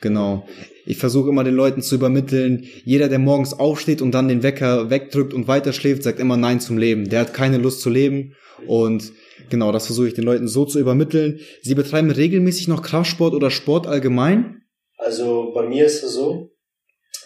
Genau. 0.00 0.46
Ich 0.84 0.98
versuche 0.98 1.28
immer 1.28 1.44
den 1.44 1.54
Leuten 1.54 1.82
zu 1.82 1.94
übermitteln, 1.94 2.64
jeder, 2.84 3.08
der 3.08 3.18
morgens 3.18 3.54
aufsteht 3.54 4.02
und 4.02 4.12
dann 4.12 4.28
den 4.28 4.42
Wecker 4.42 4.90
wegdrückt 4.90 5.34
und 5.34 5.46
weiterschläft, 5.46 6.02
sagt 6.02 6.18
immer 6.18 6.36
Nein 6.36 6.60
zum 6.60 6.78
Leben. 6.78 7.08
Der 7.08 7.20
hat 7.20 7.34
keine 7.34 7.58
Lust 7.58 7.80
zu 7.80 7.90
leben 7.90 8.34
und 8.66 9.12
genau, 9.50 9.70
das 9.70 9.86
versuche 9.86 10.08
ich 10.08 10.14
den 10.14 10.24
Leuten 10.24 10.48
so 10.48 10.64
zu 10.64 10.80
übermitteln. 10.80 11.40
Sie 11.62 11.74
betreiben 11.74 12.10
regelmäßig 12.10 12.68
noch 12.68 12.82
Kraftsport 12.82 13.34
oder 13.34 13.50
Sport 13.50 13.86
allgemein? 13.86 14.62
Also 14.96 15.52
bei 15.54 15.68
mir 15.68 15.86
ist 15.86 16.02
es 16.02 16.14
so, 16.14 16.50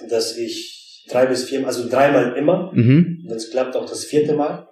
dass 0.08 0.36
ich 0.36 1.06
drei 1.10 1.26
bis 1.26 1.44
vier, 1.44 1.66
also 1.66 1.88
dreimal 1.88 2.36
immer, 2.36 2.72
mhm. 2.74 3.26
und 3.26 3.34
es 3.34 3.50
klappt 3.50 3.76
auch 3.76 3.88
das 3.88 4.04
vierte 4.04 4.34
Mal. 4.34 4.68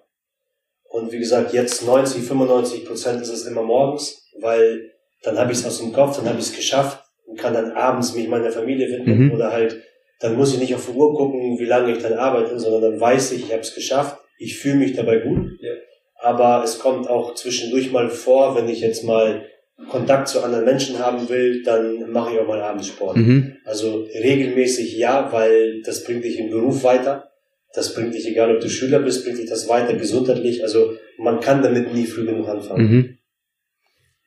Und 0.99 1.12
wie 1.12 1.19
gesagt, 1.19 1.52
jetzt 1.52 1.87
90, 1.87 2.23
95 2.23 2.85
Prozent 2.85 3.23
ist 3.23 3.31
es 3.31 3.47
immer 3.47 3.62
morgens, 3.62 4.28
weil 4.40 4.90
dann 5.23 5.38
habe 5.38 5.52
ich 5.52 5.59
es 5.59 5.67
aus 5.67 5.78
dem 5.78 5.93
Kopf, 5.93 6.17
dann 6.17 6.28
habe 6.28 6.38
ich 6.38 6.47
es 6.47 6.57
geschafft 6.57 7.02
und 7.26 7.38
kann 7.38 7.55
dann 7.55 7.73
abends 7.73 8.14
mich 8.14 8.28
meiner 8.28 8.50
Familie 8.50 8.88
widmen 8.88 9.26
mhm. 9.26 9.33
oder 9.33 9.52
halt, 9.52 9.83
dann 10.21 10.37
muss 10.37 10.55
ich 10.55 10.61
nicht 10.61 10.75
auf 10.75 10.87
die 10.87 10.97
Uhr 10.97 11.14
gucken, 11.14 11.59
wie 11.59 11.64
lange 11.64 11.93
ich 11.93 12.02
dann 12.02 12.14
arbeite, 12.14 12.59
sondern 12.59 12.83
dann 12.83 13.00
weiß 13.00 13.33
ich, 13.33 13.45
ich 13.45 13.52
habe 13.52 13.62
es 13.62 13.75
geschafft, 13.75 14.19
ich 14.38 14.59
fühle 14.59 14.76
mich 14.76 14.95
dabei 14.95 15.19
gut. 15.19 15.47
Ja. 15.61 15.73
Aber 16.21 16.64
es 16.64 16.78
kommt 16.78 17.09
auch 17.09 17.35
zwischendurch 17.35 17.93
mal 17.93 18.11
vor, 18.11 18.57
wenn 18.57 18.69
ich 18.69 18.81
jetzt 18.81 19.05
mal 19.05 19.45
Kontakt 19.88 20.26
zu 20.26 20.43
anderen 20.43 20.64
Menschen 20.64 20.99
haben 20.99 21.28
will, 21.28 21.62
dann 21.62 22.11
mache 22.11 22.35
ich 22.35 22.40
auch 22.40 22.49
mal 22.49 22.61
abends 22.61 22.88
Sport. 22.88 23.17
Mhm. 23.17 23.57
Also 23.64 24.07
regelmäßig 24.12 24.97
ja, 24.97 25.33
weil 25.33 25.83
das 25.83 26.02
bringt 26.02 26.25
dich 26.25 26.38
im 26.40 26.50
Beruf 26.50 26.83
weiter 26.83 27.28
das 27.75 27.95
bringt 27.95 28.15
dich, 28.15 28.27
egal 28.27 28.55
ob 28.55 28.61
du 28.61 28.69
Schüler 28.69 29.01
bist, 29.01 29.25
bringt 29.25 29.39
dich 29.39 29.49
das 29.49 29.69
weiter 29.69 29.95
gesundheitlich. 29.95 30.63
Also 30.63 30.95
man 31.19 31.41
kann 31.41 31.63
damit 31.63 31.93
nie 31.93 32.07
früh 32.07 32.25
genug 32.25 32.49
anfangen. 32.49 32.91
Mhm. 32.91 33.19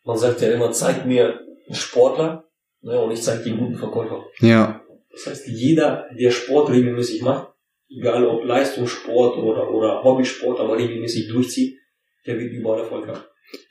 Man 0.04 0.18
sagt 0.18 0.42
ja 0.42 0.52
immer, 0.52 0.72
zeig 0.72 1.06
mir 1.06 1.40
einen 1.68 1.76
Sportler 1.76 2.46
ne, 2.82 3.00
und 3.00 3.12
ich 3.12 3.22
zeig 3.22 3.44
dir 3.44 3.52
einen 3.52 3.60
guten 3.60 3.78
Verkäufer. 3.78 4.26
Ja. 4.40 4.82
Das 5.12 5.28
heißt, 5.28 5.48
jeder, 5.48 6.08
der 6.18 6.32
Sport 6.32 6.72
regelmäßig 6.72 7.22
macht, 7.22 7.54
egal 7.90 8.26
ob 8.26 8.46
Leistungssport 8.46 9.38
oder, 9.38 9.70
oder 9.72 10.04
Hobbysport, 10.04 10.60
aber 10.60 10.78
regelmäßig 10.78 11.28
durchzieht, 11.28 11.78
der 12.26 12.40
wird 12.40 12.54
überall 12.54 12.80
Erfolg 12.80 13.08
haben. 13.08 13.22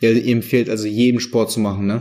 Ja, 0.01 0.11
ihr 0.11 0.33
empfiehlt 0.33 0.71
also 0.71 0.87
jedem 0.87 1.21
Sport 1.21 1.51
zu 1.51 1.61
machen, 1.61 1.87
ne? 1.87 2.01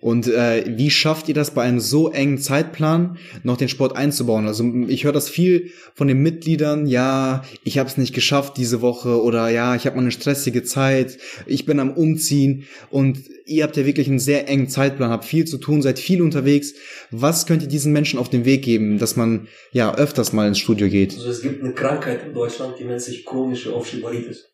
Und 0.00 0.28
äh, 0.28 0.64
wie 0.76 0.90
schafft 0.90 1.28
ihr 1.28 1.34
das 1.34 1.52
bei 1.54 1.62
einem 1.62 1.80
so 1.80 2.10
engen 2.10 2.38
Zeitplan 2.38 3.16
noch 3.42 3.56
den 3.56 3.68
Sport 3.68 3.96
einzubauen? 3.96 4.46
Also 4.46 4.64
ich 4.88 5.04
höre 5.04 5.12
das 5.12 5.28
viel 5.28 5.70
von 5.94 6.06
den 6.06 6.18
Mitgliedern, 6.18 6.86
ja, 6.86 7.44
ich 7.64 7.78
habe 7.78 7.88
es 7.88 7.96
nicht 7.96 8.14
geschafft 8.14 8.58
diese 8.58 8.82
Woche 8.82 9.22
oder 9.22 9.48
ja, 9.48 9.74
ich 9.74 9.86
habe 9.86 9.96
mal 9.96 10.02
eine 10.02 10.10
stressige 10.10 10.62
Zeit, 10.64 11.18
ich 11.46 11.64
bin 11.64 11.80
am 11.80 11.92
Umziehen 11.92 12.64
und 12.90 13.18
ihr 13.46 13.64
habt 13.64 13.76
ja 13.76 13.86
wirklich 13.86 14.08
einen 14.08 14.18
sehr 14.18 14.48
engen 14.48 14.68
Zeitplan, 14.68 15.10
habt 15.10 15.24
viel 15.24 15.46
zu 15.46 15.58
tun, 15.58 15.82
seid 15.82 15.98
viel 15.98 16.22
unterwegs. 16.22 16.74
Was 17.10 17.46
könnt 17.46 17.62
ihr 17.62 17.68
diesen 17.68 17.92
Menschen 17.92 18.18
auf 18.18 18.28
den 18.28 18.44
Weg 18.44 18.62
geben, 18.62 18.98
dass 18.98 19.16
man 19.16 19.48
ja 19.72 19.94
öfters 19.94 20.32
mal 20.32 20.46
ins 20.46 20.58
Studio 20.58 20.88
geht? 20.88 21.14
Also 21.14 21.30
es 21.30 21.42
gibt 21.42 21.62
eine 21.62 21.72
Krankheit 21.72 22.20
in 22.26 22.34
Deutschland, 22.34 22.74
die 22.78 22.84
nennt 22.84 23.00
sich 23.00 23.24
chronische 23.24 23.72
Aufschieberitis. 23.72 24.47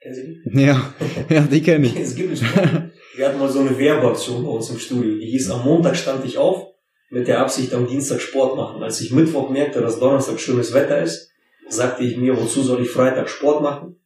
Kennen 0.00 0.14
Sie 0.14 0.40
die? 0.44 0.60
Ja, 0.60 0.94
ja 1.28 1.40
die 1.42 1.62
kenne 1.62 1.86
ich. 1.86 1.96
es 1.96 2.14
gibt 2.14 2.30
einen 2.30 2.92
Wir 3.14 3.26
hatten 3.26 3.38
mal 3.38 3.48
so 3.48 3.60
eine 3.60 3.78
Werbeaktion 3.78 4.44
bei 4.44 4.50
uns 4.50 4.70
im 4.70 4.78
Studio. 4.78 5.18
Die 5.18 5.26
hieß, 5.26 5.50
am 5.50 5.64
Montag 5.64 5.96
stand 5.96 6.24
ich 6.24 6.38
auf 6.38 6.68
mit 7.10 7.28
der 7.28 7.40
Absicht, 7.40 7.74
am 7.74 7.86
Dienstag 7.86 8.20
Sport 8.20 8.56
machen. 8.56 8.82
Als 8.82 9.00
ich 9.00 9.12
Mittwoch 9.12 9.50
merkte, 9.50 9.80
dass 9.80 9.98
Donnerstag 9.98 10.40
schönes 10.40 10.72
Wetter 10.72 11.02
ist, 11.02 11.30
sagte 11.68 12.04
ich 12.04 12.16
mir, 12.16 12.36
wozu 12.40 12.62
soll 12.62 12.82
ich 12.82 12.90
Freitag 12.90 13.28
Sport 13.28 13.62
machen, 13.62 13.96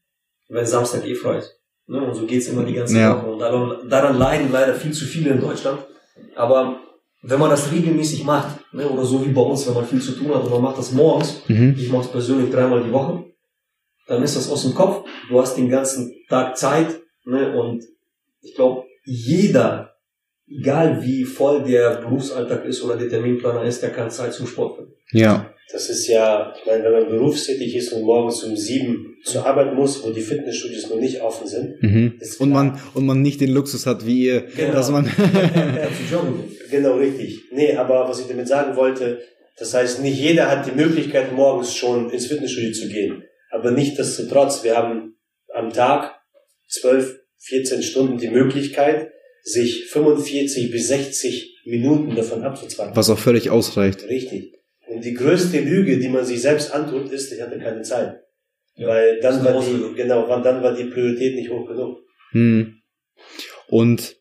wenn 0.49 0.67
Samstag 0.67 1.07
eh 1.07 1.15
frei 1.15 1.39
ist. 1.39 1.61
Ne? 1.87 2.01
Und 2.01 2.15
so 2.15 2.27
geht's 2.27 2.49
immer 2.49 2.65
die 2.65 2.75
ganze 2.75 2.99
ja. 2.99 3.17
Woche. 3.17 3.33
Und 3.33 3.39
daran, 3.39 3.89
daran 3.89 4.19
leiden 4.19 4.51
leider 4.51 4.75
viel 4.75 4.93
zu 4.93 5.05
viele 5.05 5.31
in 5.31 5.41
Deutschland. 5.41 5.81
Aber 6.35 6.81
wenn 7.23 7.39
man 7.39 7.51
das 7.51 7.71
regelmäßig 7.71 8.25
macht, 8.25 8.59
ne, 8.73 8.89
oder 8.89 9.05
so 9.05 9.25
wie 9.25 9.33
bei 9.33 9.41
uns, 9.41 9.67
wenn 9.67 9.75
man 9.75 9.87
viel 9.87 10.01
zu 10.01 10.13
tun 10.13 10.35
hat 10.35 10.45
und 10.45 10.51
man 10.51 10.63
macht 10.63 10.79
das 10.79 10.93
morgens, 10.93 11.43
mhm. 11.49 11.75
ich 11.79 11.91
mache 11.91 12.03
es 12.03 12.09
persönlich 12.09 12.51
dreimal 12.51 12.83
die 12.83 12.93
Woche, 12.93 13.25
dann 14.07 14.23
ist 14.23 14.37
das 14.37 14.51
aus 14.51 14.63
dem 14.63 14.75
Kopf. 14.75 15.07
Du 15.29 15.41
hast 15.41 15.57
den 15.57 15.69
ganzen 15.69 16.15
Tag 16.29 16.57
Zeit 16.57 17.01
ne, 17.25 17.57
und 17.57 17.85
ich 18.43 18.55
glaube, 18.55 18.85
jeder, 19.05 19.95
egal 20.49 21.03
wie 21.03 21.25
voll 21.25 21.63
der 21.65 21.97
Berufsalltag 21.97 22.65
ist 22.65 22.83
oder 22.83 22.97
der 22.97 23.09
Terminplaner 23.09 23.65
ist, 23.65 23.83
der 23.83 23.91
kann 23.91 24.11
Zeit 24.11 24.33
zum 24.33 24.47
Sport 24.47 24.77
finden. 24.77 24.93
Ja. 25.13 25.51
Das 25.73 25.89
ist 25.89 26.07
ja, 26.09 26.53
ich 26.57 26.67
meine, 26.67 26.85
wenn 26.85 26.93
man 26.93 27.09
berufstätig 27.09 27.75
ist 27.75 27.93
und 27.93 28.03
morgens 28.03 28.43
um 28.45 28.55
sieben 28.55 29.17
zur 29.25 29.47
Arbeit 29.47 29.75
muss, 29.75 30.05
wo 30.05 30.11
die 30.11 30.21
Fitnessstudios 30.21 30.91
noch 30.91 31.01
nicht 31.01 31.23
offen 31.23 31.47
sind. 31.47 31.83
Mhm. 31.83 32.21
Und 32.39 32.51
man, 32.51 32.79
und 32.93 33.07
man 33.07 33.23
nicht 33.23 33.41
den 33.41 33.51
Luxus 33.51 33.87
hat 33.87 34.07
wie 34.07 34.27
ihr, 34.27 34.43
genau. 34.55 34.75
dass 34.75 34.91
man. 34.91 35.07
genau, 36.71 36.97
richtig. 36.97 37.45
Nee, 37.51 37.75
aber 37.77 38.07
was 38.09 38.21
ich 38.21 38.27
damit 38.27 38.47
sagen 38.47 38.77
wollte, 38.77 39.21
das 39.59 39.73
heißt, 39.73 40.03
nicht 40.03 40.19
jeder 40.19 40.51
hat 40.51 40.67
die 40.67 40.73
Möglichkeit, 40.73 41.33
morgens 41.33 41.75
schon 41.75 42.11
ins 42.11 42.27
Fitnessstudio 42.27 42.73
zu 42.73 42.89
gehen. 42.89 43.25
Aber 43.55 43.71
nicht 43.71 43.97
desto 43.99 44.25
trotz, 44.27 44.65
wir 44.65 44.77
haben 44.77 45.17
am 45.55 45.73
Tag 45.73 46.21
zwölf, 46.69 47.21
14 47.39 47.85
Stunden 47.85 48.19
die 48.19 48.29
Möglichkeit, 48.29 49.13
sich 49.43 49.85
45 49.91 50.73
bis 50.73 50.89
60 50.89 51.61
Minuten 51.65 52.17
davon 52.17 52.43
abzuzwangen. 52.43 52.97
Was 52.97 53.11
auch 53.11 53.19
völlig 53.19 53.51
ausreicht. 53.51 54.09
Richtig. 54.09 54.55
Und 54.89 55.05
die 55.05 55.15
größte 55.15 55.61
Lüge, 55.61 55.99
die 55.99 56.09
man 56.09 56.25
sich 56.25 56.43
selbst 56.43 56.73
antut, 56.73 57.13
ist, 57.13 57.33
ich 57.33 57.41
hatte 57.41 57.59
keine 57.61 57.83
Zeit. 57.83 58.23
Ja, 58.75 58.89
Weil 58.89 59.21
dann 59.21 59.45
war 59.45 59.63
die, 59.63 59.95
genau, 59.95 60.27
dann 60.43 60.63
war 60.63 60.75
die 60.75 60.91
Priorität 60.91 61.37
nicht 61.37 61.51
hoch 61.51 61.69
genug. 61.69 61.99
Hm. 62.33 62.83
Und 63.69 64.17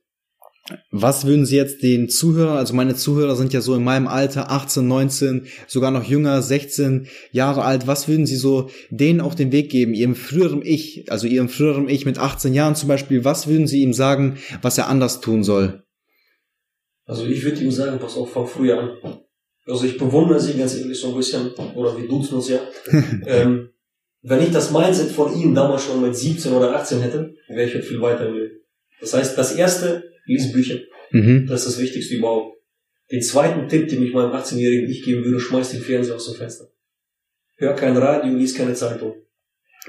was 0.91 1.25
würden 1.25 1.45
Sie 1.45 1.57
jetzt 1.57 1.83
den 1.83 2.07
Zuhörern, 2.07 2.57
also 2.57 2.73
meine 2.73 2.95
Zuhörer 2.95 3.35
sind 3.35 3.51
ja 3.51 3.59
so 3.59 3.75
in 3.75 3.83
meinem 3.83 4.07
Alter, 4.07 4.49
18, 4.49 4.87
19, 4.87 5.47
sogar 5.67 5.91
noch 5.91 6.03
jünger, 6.03 6.41
16 6.41 7.07
Jahre 7.31 7.63
alt, 7.63 7.85
was 7.85 8.07
würden 8.07 8.25
Sie 8.25 8.37
so 8.37 8.69
denen 8.89 9.19
auf 9.19 9.35
den 9.35 9.51
Weg 9.51 9.69
geben, 9.69 9.93
Ihrem 9.93 10.15
früheren 10.15 10.61
Ich, 10.63 11.11
also 11.11 11.27
Ihrem 11.27 11.49
früheren 11.49 11.89
Ich 11.89 12.05
mit 12.05 12.17
18 12.17 12.53
Jahren 12.53 12.75
zum 12.75 12.87
Beispiel, 12.87 13.25
was 13.25 13.47
würden 13.47 13.67
Sie 13.67 13.81
ihm 13.81 13.93
sagen, 13.93 14.37
was 14.61 14.77
er 14.77 14.87
anders 14.87 15.19
tun 15.19 15.43
soll? 15.43 15.83
Also 17.05 17.25
ich 17.25 17.43
würde 17.43 17.61
ihm 17.61 17.71
sagen, 17.71 17.99
pass 17.99 18.15
auf, 18.15 18.31
fang 18.31 18.47
früher 18.47 18.79
an. 18.79 19.19
Also 19.65 19.85
ich 19.85 19.97
bewundere 19.97 20.39
Sie 20.39 20.57
ganz 20.57 20.77
ehrlich 20.77 20.99
so 20.99 21.09
ein 21.09 21.17
bisschen, 21.17 21.51
oder 21.75 21.97
wir 21.97 22.07
duzen 22.07 22.35
uns 22.35 22.47
ja. 22.47 22.59
ähm, 23.25 23.69
wenn 24.21 24.41
ich 24.41 24.51
das 24.51 24.71
Mindset 24.71 25.11
von 25.11 25.37
ihm 25.37 25.53
damals 25.53 25.83
schon 25.83 26.01
mit 26.01 26.15
17 26.15 26.53
oder 26.53 26.73
18 26.75 27.01
hätte, 27.01 27.35
wäre 27.49 27.67
ich 27.67 27.73
halt 27.73 27.83
viel 27.83 27.99
weiter 27.99 28.31
Leben. 28.31 28.61
Das 29.01 29.13
heißt, 29.13 29.37
das 29.37 29.55
erste, 29.55 30.12
lies 30.25 30.51
Bücher. 30.51 30.79
Mhm. 31.11 31.47
Das 31.47 31.65
ist 31.65 31.75
das 31.75 31.81
Wichtigste 31.81 32.15
überhaupt. 32.15 32.57
Den 33.11 33.21
zweiten 33.21 33.67
Tipp, 33.67 33.87
den 33.89 34.03
ich 34.03 34.13
meinem 34.13 34.31
18-jährigen 34.31 34.89
Ich 34.89 35.03
geben 35.03 35.23
würde, 35.23 35.39
schmeiß 35.39 35.71
den 35.71 35.81
Fernseher 35.81 36.15
aus 36.15 36.25
dem 36.25 36.35
Fenster. 36.35 36.65
Hör 37.57 37.73
kein 37.75 37.95
Radio, 37.95 38.35
lies 38.35 38.55
keine 38.55 38.73
Zeitung. 38.73 39.13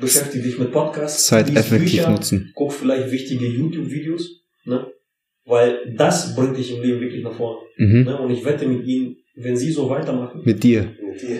Beschäftige 0.00 0.44
dich 0.44 0.58
mit 0.58 0.72
Podcasts. 0.72 1.26
Zeit 1.26 1.48
effektiv 1.50 1.92
Bücher, 1.92 2.10
nutzen. 2.10 2.52
Guck 2.54 2.72
vielleicht 2.72 3.10
wichtige 3.10 3.46
YouTube-Videos, 3.46 4.42
ne? 4.64 4.86
Weil 5.44 5.94
das 5.96 6.34
bringt 6.34 6.56
dich 6.58 6.74
im 6.74 6.82
Leben 6.82 7.00
wirklich 7.00 7.22
nach 7.22 7.36
vorne. 7.36 7.60
Mhm. 7.76 8.04
Ne? 8.04 8.18
Und 8.18 8.30
ich 8.30 8.44
wette 8.44 8.66
mit 8.66 8.84
ihnen, 8.86 9.16
wenn 9.36 9.56
sie 9.56 9.70
so 9.70 9.88
weitermachen. 9.88 10.42
Mit 10.44 10.62
dir. 10.64 10.94
Mit 11.00 11.22
dir. 11.22 11.38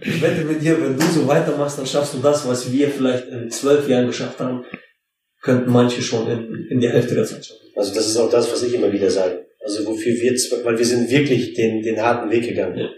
ich 0.00 0.22
wette 0.22 0.44
mit 0.44 0.62
dir, 0.62 0.80
wenn 0.82 0.96
du 0.96 1.02
so 1.02 1.26
weitermachst, 1.26 1.78
dann 1.78 1.86
schaffst 1.86 2.14
du 2.14 2.18
das, 2.18 2.46
was 2.48 2.72
wir 2.72 2.88
vielleicht 2.88 3.28
in 3.28 3.50
zwölf 3.50 3.88
Jahren 3.88 4.06
geschafft 4.06 4.40
haben, 4.40 4.64
könnten 5.42 5.70
manche 5.70 6.02
schon 6.02 6.28
in, 6.28 6.66
in 6.70 6.80
der 6.80 6.92
Hälfte 6.92 7.14
der 7.14 7.24
Zeit 7.24 7.46
schaffen. 7.46 7.66
Also 7.74 7.94
das 7.94 8.06
ist 8.06 8.16
auch 8.16 8.30
das, 8.30 8.50
was 8.50 8.62
ich 8.62 8.74
immer 8.74 8.92
wieder 8.92 9.10
sage. 9.10 9.46
Also 9.60 9.86
wofür 9.86 10.14
wir, 10.14 10.32
weil 10.64 10.78
wir 10.78 10.84
sind 10.84 11.10
wirklich 11.10 11.54
den, 11.54 11.82
den 11.82 12.00
harten 12.00 12.30
Weg 12.30 12.48
gegangen. 12.48 12.78
Ja. 12.78 12.88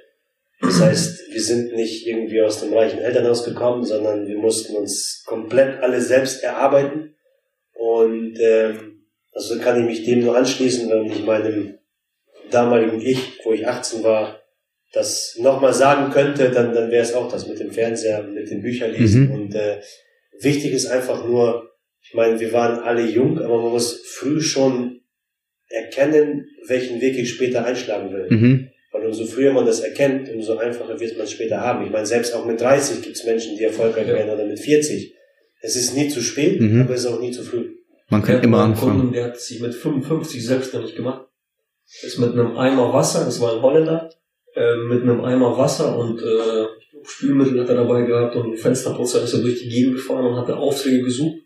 Das 0.61 0.81
heißt, 0.81 1.33
wir 1.33 1.41
sind 1.41 1.75
nicht 1.75 2.07
irgendwie 2.07 2.41
aus 2.43 2.61
dem 2.61 2.73
reichen 2.73 2.99
Elternhaus 2.99 3.45
gekommen, 3.45 3.85
sondern 3.85 4.27
wir 4.27 4.39
mussten 4.39 4.77
uns 4.77 5.23
komplett 5.25 5.81
alle 5.83 6.01
selbst 6.01 6.43
erarbeiten. 6.43 7.15
Und 7.73 8.39
ähm, 8.41 9.05
also 9.33 9.59
kann 9.61 9.81
ich 9.81 9.87
mich 9.87 10.05
dem 10.05 10.21
nur 10.21 10.37
anschließen, 10.37 10.91
wenn 10.91 11.07
ich 11.07 11.25
meinem 11.25 11.79
damaligen 12.51 13.01
Ich, 13.01 13.41
wo 13.45 13.53
ich 13.53 13.69
18 13.69 14.03
war, 14.03 14.43
das 14.93 15.37
nochmal 15.39 15.75
sagen 15.75 16.11
könnte, 16.11 16.51
dann, 16.51 16.75
dann 16.75 16.91
wäre 16.91 17.03
es 17.03 17.15
auch 17.15 17.31
das 17.31 17.47
mit 17.47 17.61
dem 17.61 17.71
Fernseher, 17.71 18.23
mit 18.23 18.51
den 18.51 18.63
Büchern 18.63 18.91
lesen. 18.91 19.27
Mhm. 19.27 19.33
Und 19.33 19.55
äh, 19.55 19.81
wichtig 20.41 20.73
ist 20.73 20.87
einfach 20.87 21.27
nur, 21.27 21.68
ich 22.09 22.15
meine, 22.15 22.41
wir 22.41 22.53
waren 22.55 22.79
alle 22.79 23.07
jung, 23.07 23.39
aber 23.39 23.63
man 23.63 23.73
muss 23.73 24.01
früh 24.07 24.41
schon 24.41 25.03
erkennen, 25.69 26.47
welchen 26.67 27.03
Weg 27.03 27.19
ich 27.19 27.29
später 27.31 27.67
einschlagen 27.67 28.11
will. 28.13 28.27
Mhm. 28.31 28.69
Weil 28.93 29.07
umso 29.07 29.27
früher 29.27 29.53
man 29.53 29.67
das 29.67 29.81
erkennt, 29.81 30.31
umso 30.31 30.57
einfacher 30.57 30.99
wird 30.99 31.19
man 31.19 31.25
es 31.25 31.33
später 31.33 31.61
haben. 31.61 31.85
Ich 31.85 31.93
meine, 31.93 32.07
selbst 32.07 32.35
auch 32.35 32.47
mit 32.47 32.63
30 32.63 33.03
gibt 33.03 33.17
es 33.17 33.27
Menschen, 33.27 33.59
die 33.59 33.65
erfolgreich 33.65 34.09
ja. 34.09 34.15
werden 34.15 34.31
oder 34.31 34.47
mit 34.47 34.59
40. 34.59 35.15
Es 35.61 35.77
ist 35.77 35.95
nie 35.95 36.09
zu 36.09 36.23
spät, 36.23 36.59
mhm. 36.59 36.83
aber 36.83 36.95
es 36.95 37.01
ist 37.01 37.07
auch 37.07 37.21
nie 37.21 37.31
zu 37.31 37.43
früh. 37.43 37.75
Man 38.09 38.23
kann 38.23 38.43
immer 38.43 38.61
anfangen. 38.61 39.01
Kunden, 39.01 39.13
der 39.13 39.25
hat 39.25 39.39
sich 39.39 39.61
mit 39.61 39.75
55 39.75 40.47
selbstständig 40.47 40.97
gemacht. 40.97 41.27
Ist 42.03 42.19
mit 42.19 42.33
einem 42.33 42.57
Eimer 42.57 42.95
Wasser, 42.95 43.27
das 43.27 43.39
war 43.41 43.57
ein 43.57 43.63
Holländer, 43.63 44.09
äh, 44.55 44.77
mit 44.77 45.03
einem 45.03 45.23
Eimer 45.23 45.59
Wasser 45.59 45.99
und 45.99 46.23
äh, 46.23 46.65
Spülmittel 47.05 47.61
hat 47.61 47.69
er 47.69 47.77
dabei 47.77 48.03
gehabt 48.03 48.35
und 48.37 48.57
Fensterputzer 48.57 49.23
ist 49.23 49.35
er 49.35 49.41
durch 49.41 49.61
die 49.61 49.69
Gegend 49.69 49.97
gefahren 49.97 50.25
und 50.25 50.37
hat 50.37 50.51
Aufträge 50.51 51.03
gesucht 51.03 51.39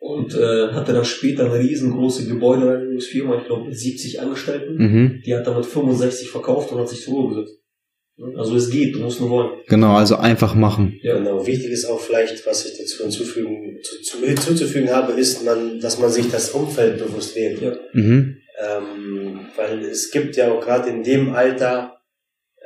und 0.00 0.34
äh, 0.34 0.68
hatte 0.72 0.94
dann 0.94 1.04
später 1.04 1.44
eine 1.44 1.60
riesengroße 1.60 2.26
Gebäudereinigungsfirma, 2.26 3.36
ich 3.36 3.46
glaube 3.46 3.66
mit 3.66 3.78
70 3.78 4.20
Angestellten. 4.20 4.76
Mhm. 4.76 5.22
Die 5.24 5.34
hat 5.34 5.46
damit 5.46 5.66
65 5.66 6.30
verkauft 6.30 6.72
und 6.72 6.80
hat 6.80 6.88
sich 6.88 7.02
zur 7.02 7.14
Ruhe 7.14 7.34
gesetzt. 7.34 7.60
Also 8.36 8.56
es 8.56 8.70
geht, 8.70 8.94
du 8.94 9.00
musst 9.00 9.20
nur 9.20 9.30
wollen. 9.30 9.60
Genau, 9.66 9.94
also 9.94 10.16
einfach 10.16 10.54
machen. 10.54 10.98
Ja, 11.02 11.16
genau. 11.16 11.46
Wichtig 11.46 11.70
ist 11.70 11.86
auch 11.86 12.00
vielleicht, 12.00 12.46
was 12.46 12.66
ich 12.66 12.78
dazu 12.78 13.02
hinzufügen, 13.02 13.78
zu, 13.82 14.02
zu, 14.02 14.26
hinzuzufügen 14.26 14.90
habe, 14.90 15.12
ist, 15.12 15.44
man, 15.44 15.80
dass 15.80 15.98
man 15.98 16.10
sich 16.10 16.30
das 16.30 16.50
Umfeld 16.50 16.98
bewusst 16.98 17.36
wählt. 17.36 17.62
Ja. 17.62 17.76
Mhm. 17.92 18.36
Ähm, 18.58 19.40
weil 19.56 19.80
es 19.84 20.10
gibt 20.10 20.36
ja 20.36 20.52
auch 20.52 20.60
gerade 20.60 20.90
in 20.90 21.02
dem 21.02 21.34
Alter 21.34 21.98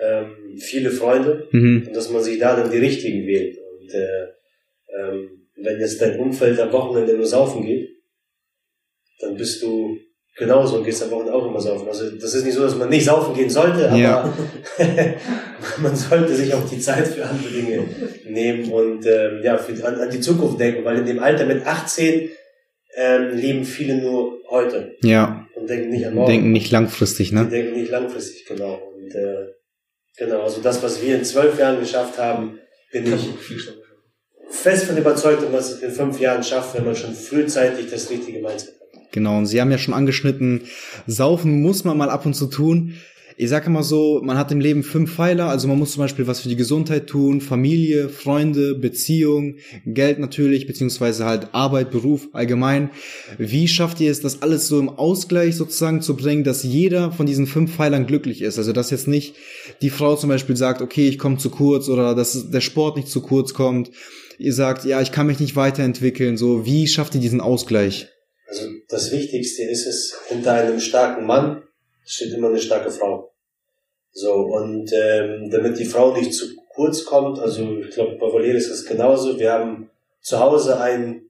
ähm, 0.00 0.56
viele 0.58 0.90
Freunde 0.90 1.48
mhm. 1.52 1.84
und 1.86 1.96
dass 1.96 2.10
man 2.10 2.22
sich 2.22 2.38
da 2.38 2.56
dann 2.56 2.70
die 2.70 2.78
richtigen 2.78 3.26
wählt. 3.26 3.56
Und 3.58 3.94
äh, 3.94 4.26
ähm, 4.98 5.33
wenn 5.64 5.80
jetzt 5.80 6.00
dein 6.00 6.18
Umfeld 6.18 6.58
am 6.60 6.72
Wochenende 6.72 7.14
nur 7.14 7.26
saufen 7.26 7.64
geht, 7.64 7.88
dann 9.20 9.36
bist 9.36 9.62
du 9.62 9.96
genauso 10.36 10.78
und 10.78 10.84
gehst 10.84 11.02
am 11.02 11.10
Wochenende 11.10 11.34
auch 11.34 11.46
immer 11.46 11.60
saufen. 11.60 11.88
Also 11.88 12.10
das 12.10 12.34
ist 12.34 12.44
nicht 12.44 12.54
so, 12.54 12.62
dass 12.62 12.76
man 12.76 12.88
nicht 12.88 13.04
saufen 13.04 13.34
gehen 13.34 13.50
sollte, 13.50 13.88
aber 13.88 13.98
ja. 13.98 14.34
man 15.82 15.94
sollte 15.94 16.34
sich 16.34 16.52
auch 16.52 16.68
die 16.68 16.80
Zeit 16.80 17.06
für 17.06 17.24
andere 17.24 17.48
Dinge 17.48 17.84
nehmen 18.26 18.72
und 18.72 19.06
ähm, 19.06 19.40
ja, 19.42 19.56
für, 19.58 19.72
an, 19.84 20.00
an 20.00 20.10
die 20.10 20.20
Zukunft 20.20 20.58
denken, 20.58 20.84
weil 20.84 20.98
in 20.98 21.06
dem 21.06 21.20
Alter 21.20 21.46
mit 21.46 21.66
18 21.66 22.30
ähm, 22.96 23.36
leben 23.36 23.64
viele 23.64 23.96
nur 23.96 24.40
heute. 24.50 24.96
Ja. 25.02 25.46
Und 25.54 25.68
denken 25.68 25.90
nicht 25.90 26.06
an 26.06 26.14
morgen. 26.14 26.30
Denken 26.30 26.52
nicht 26.52 26.70
langfristig, 26.70 27.32
ne? 27.32 27.44
Die 27.44 27.50
denken 27.50 27.78
nicht 27.78 27.90
langfristig, 27.90 28.44
genau. 28.46 28.74
Und 28.74 29.14
äh, 29.14 29.52
genau, 30.16 30.42
also 30.42 30.60
das, 30.60 30.82
was 30.82 31.02
wir 31.02 31.16
in 31.16 31.24
zwölf 31.24 31.58
Jahren 31.58 31.80
geschafft 31.80 32.18
haben, 32.18 32.58
bin 32.92 33.06
ich 33.12 33.28
fest 34.54 34.86
von 34.86 34.96
überzeugt, 34.96 35.42
dass 35.42 35.50
man 35.50 35.60
es 35.60 35.82
in 35.82 35.90
fünf 35.90 36.20
Jahren 36.20 36.42
schafft, 36.42 36.74
wenn 36.74 36.84
man 36.84 36.96
schon 36.96 37.14
frühzeitig 37.14 37.90
das 37.90 38.08
richtige 38.10 38.40
Mindset 38.40 38.74
hat. 38.80 39.12
Genau, 39.12 39.38
und 39.38 39.46
Sie 39.46 39.60
haben 39.60 39.70
ja 39.70 39.78
schon 39.78 39.94
angeschnitten, 39.94 40.62
saufen 41.06 41.62
muss 41.62 41.84
man 41.84 41.96
mal 41.96 42.10
ab 42.10 42.26
und 42.26 42.34
zu 42.34 42.46
tun. 42.46 42.94
Ich 43.36 43.48
sage 43.48 43.66
immer 43.66 43.82
so, 43.82 44.20
man 44.22 44.38
hat 44.38 44.52
im 44.52 44.60
Leben 44.60 44.84
fünf 44.84 45.12
Pfeiler, 45.12 45.48
also 45.48 45.66
man 45.66 45.76
muss 45.76 45.92
zum 45.92 46.02
Beispiel 46.02 46.28
was 46.28 46.38
für 46.38 46.48
die 46.48 46.54
Gesundheit 46.54 47.08
tun, 47.08 47.40
Familie, 47.40 48.08
Freunde, 48.08 48.76
Beziehung, 48.76 49.56
Geld 49.86 50.20
natürlich, 50.20 50.68
beziehungsweise 50.68 51.24
halt 51.24 51.48
Arbeit, 51.52 51.90
Beruf 51.90 52.28
allgemein. 52.32 52.90
Wie 53.36 53.66
schafft 53.66 54.00
ihr 54.00 54.12
es, 54.12 54.20
das 54.20 54.42
alles 54.42 54.68
so 54.68 54.78
im 54.78 54.88
Ausgleich 54.88 55.56
sozusagen 55.56 56.00
zu 56.00 56.14
bringen, 56.14 56.44
dass 56.44 56.62
jeder 56.62 57.10
von 57.10 57.26
diesen 57.26 57.48
fünf 57.48 57.74
Pfeilern 57.74 58.06
glücklich 58.06 58.40
ist? 58.40 58.56
Also 58.56 58.72
dass 58.72 58.90
jetzt 58.90 59.08
nicht 59.08 59.34
die 59.82 59.90
Frau 59.90 60.14
zum 60.14 60.28
Beispiel 60.30 60.56
sagt, 60.56 60.80
okay, 60.80 61.08
ich 61.08 61.18
komme 61.18 61.38
zu 61.38 61.50
kurz 61.50 61.88
oder 61.88 62.14
dass 62.14 62.50
der 62.52 62.60
Sport 62.60 62.96
nicht 62.96 63.08
zu 63.08 63.20
kurz 63.20 63.52
kommt 63.52 63.90
ihr 64.38 64.52
sagt, 64.52 64.84
ja, 64.84 65.00
ich 65.00 65.12
kann 65.12 65.26
mich 65.26 65.40
nicht 65.40 65.56
weiterentwickeln, 65.56 66.36
so, 66.36 66.64
wie 66.64 66.86
schafft 66.86 67.14
ihr 67.14 67.20
diesen 67.20 67.40
Ausgleich? 67.40 68.08
Also 68.48 68.68
das 68.88 69.10
Wichtigste 69.10 69.62
ist 69.64 69.86
es, 69.86 70.16
hinter 70.28 70.52
einem 70.52 70.80
starken 70.80 71.26
Mann 71.26 71.62
steht 72.04 72.32
immer 72.32 72.48
eine 72.48 72.58
starke 72.58 72.90
Frau. 72.90 73.32
So, 74.12 74.32
und 74.32 74.92
ähm, 74.92 75.50
damit 75.50 75.78
die 75.78 75.86
Frau 75.86 76.16
nicht 76.16 76.34
zu 76.34 76.54
kurz 76.68 77.04
kommt, 77.04 77.38
also 77.38 77.78
ich 77.78 77.90
glaube, 77.90 78.16
bei 78.16 78.26
Valerie 78.26 78.56
ist 78.56 78.70
das 78.70 78.84
genauso, 78.84 79.38
wir 79.38 79.52
haben 79.52 79.90
zu 80.20 80.38
Hause 80.38 80.80
ein, 80.80 81.22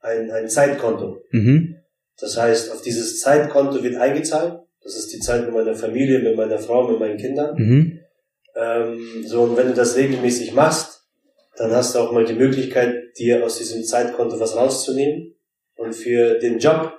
ein, 0.00 0.30
ein 0.30 0.48
Zeitkonto. 0.48 1.22
Mhm. 1.30 1.76
Das 2.18 2.36
heißt, 2.36 2.72
auf 2.72 2.82
dieses 2.82 3.20
Zeitkonto 3.20 3.82
wird 3.82 3.96
eingezahlt. 3.96 4.60
Das 4.82 4.96
ist 4.96 5.12
die 5.12 5.18
Zeit 5.18 5.44
mit 5.46 5.54
meiner 5.54 5.74
Familie, 5.74 6.18
mit 6.20 6.36
meiner 6.36 6.58
Frau, 6.58 6.88
mit 6.88 7.00
meinen 7.00 7.16
Kindern. 7.16 7.56
Mhm. 7.56 8.00
Ähm, 8.54 9.24
so, 9.26 9.42
und 9.42 9.56
wenn 9.56 9.68
du 9.68 9.74
das 9.74 9.96
regelmäßig 9.96 10.52
machst, 10.54 10.93
dann 11.56 11.70
hast 11.72 11.94
du 11.94 12.00
auch 12.00 12.12
mal 12.12 12.24
die 12.24 12.34
Möglichkeit, 12.34 13.16
dir 13.18 13.44
aus 13.44 13.58
diesem 13.58 13.84
Zeitkonto 13.84 14.38
was 14.40 14.56
rauszunehmen 14.56 15.34
und 15.76 15.94
für 15.94 16.38
den 16.38 16.58
Job 16.58 16.98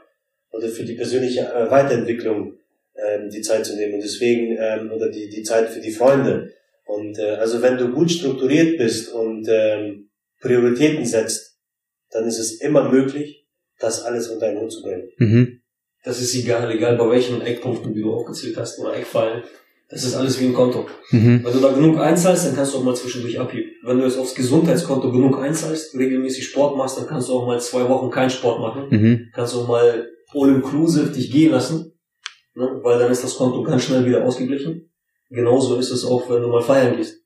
oder 0.51 0.69
für 0.69 0.83
die 0.83 0.95
persönliche 0.95 1.41
äh, 1.41 1.69
Weiterentwicklung 1.69 2.57
ähm, 2.95 3.29
die 3.29 3.41
Zeit 3.41 3.65
zu 3.65 3.75
nehmen 3.75 3.95
und 3.95 4.03
deswegen 4.03 4.57
ähm, 4.57 4.91
oder 4.91 5.09
die 5.09 5.29
die 5.29 5.43
Zeit 5.43 5.69
für 5.69 5.81
die 5.81 5.91
Freunde 5.91 6.53
und 6.85 7.17
äh, 7.19 7.31
also 7.35 7.61
wenn 7.61 7.77
du 7.77 7.91
gut 7.91 8.11
strukturiert 8.11 8.77
bist 8.77 9.11
und 9.11 9.47
ähm, 9.49 10.09
Prioritäten 10.39 11.05
setzt, 11.05 11.57
dann 12.11 12.27
ist 12.27 12.39
es 12.39 12.61
immer 12.61 12.89
möglich, 12.89 13.45
das 13.79 14.03
alles 14.03 14.29
unter 14.29 14.47
einen 14.47 14.61
Hut 14.61 14.71
zu 14.71 14.83
bringen. 14.83 15.09
Mhm. 15.17 15.61
Das 16.03 16.21
ist 16.21 16.35
egal, 16.35 16.71
egal 16.71 16.97
bei 16.97 17.09
welchen 17.09 17.41
Eckpunkten, 17.41 17.93
die 17.93 18.01
du 18.01 18.13
aufgezählt 18.13 18.55
hast, 18.57 18.79
oder 18.79 18.95
Eckfallen. 18.95 19.43
Das 19.89 20.03
ist 20.03 20.15
alles 20.15 20.39
wie 20.39 20.45
ein 20.45 20.53
Konto. 20.53 20.87
Mhm. 21.11 21.43
Wenn 21.43 21.53
du 21.53 21.59
da 21.59 21.71
genug 21.71 21.99
einzahlst, 21.99 22.47
dann 22.47 22.55
kannst 22.55 22.73
du 22.73 22.79
auch 22.79 22.83
mal 22.83 22.95
zwischendurch 22.95 23.39
abheben. 23.39 23.71
Wenn 23.83 23.99
du 23.99 24.05
jetzt 24.05 24.17
aufs 24.17 24.33
Gesundheitskonto 24.33 25.11
genug 25.11 25.39
einzahlst, 25.39 25.95
regelmäßig 25.95 26.47
Sport 26.47 26.75
machst, 26.75 26.97
dann 26.97 27.05
kannst 27.05 27.29
du 27.29 27.33
auch 27.33 27.45
mal 27.45 27.59
zwei 27.61 27.87
Wochen 27.87 28.09
keinen 28.09 28.31
Sport 28.31 28.59
machen. 28.59 28.87
Mhm. 28.89 29.27
Kannst 29.33 29.53
du 29.53 29.61
auch 29.61 29.67
mal 29.67 30.09
all-inclusive 30.33 31.11
dich 31.11 31.31
gehen 31.31 31.51
lassen, 31.51 31.93
ne? 32.55 32.79
weil 32.81 32.97
dann 32.97 33.11
ist 33.11 33.23
das 33.23 33.35
Konto 33.35 33.61
ganz 33.63 33.83
schnell 33.83 34.05
wieder 34.05 34.25
ausgeglichen. 34.25 34.91
Genauso 35.29 35.75
ist 35.75 35.91
es 35.91 36.03
auch, 36.03 36.29
wenn 36.29 36.41
du 36.41 36.47
mal 36.47 36.61
feiern 36.61 36.97
gehst. 36.97 37.21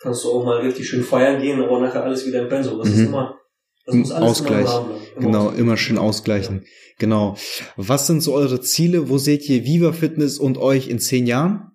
Kannst 0.00 0.24
du 0.24 0.30
auch 0.30 0.44
mal 0.44 0.58
richtig 0.58 0.88
schön 0.88 1.02
feiern 1.02 1.40
gehen, 1.40 1.62
aber 1.62 1.80
nachher 1.80 2.04
alles 2.04 2.26
wieder 2.26 2.42
im 2.42 2.48
Pensum. 2.48 2.78
Das 2.78 2.88
mhm. 2.88 2.94
ist 2.94 3.06
immer 3.06 3.38
das 3.86 3.94
muss 3.94 4.10
alles 4.10 4.30
Ausgleich. 4.30 4.60
Immer 4.60 4.80
immer 4.80 5.00
genau, 5.18 5.50
immer 5.50 5.76
schön 5.76 5.98
ausgleichen. 5.98 6.62
Ja. 6.62 6.68
Genau. 6.98 7.36
Was 7.76 8.06
sind 8.06 8.22
so 8.22 8.34
eure 8.34 8.60
Ziele? 8.60 9.08
Wo 9.08 9.18
seht 9.18 9.48
ihr 9.48 9.64
Viva 9.64 9.92
Fitness 9.92 10.38
und 10.38 10.58
euch 10.58 10.88
in 10.88 10.98
zehn 10.98 11.26
Jahren? 11.26 11.72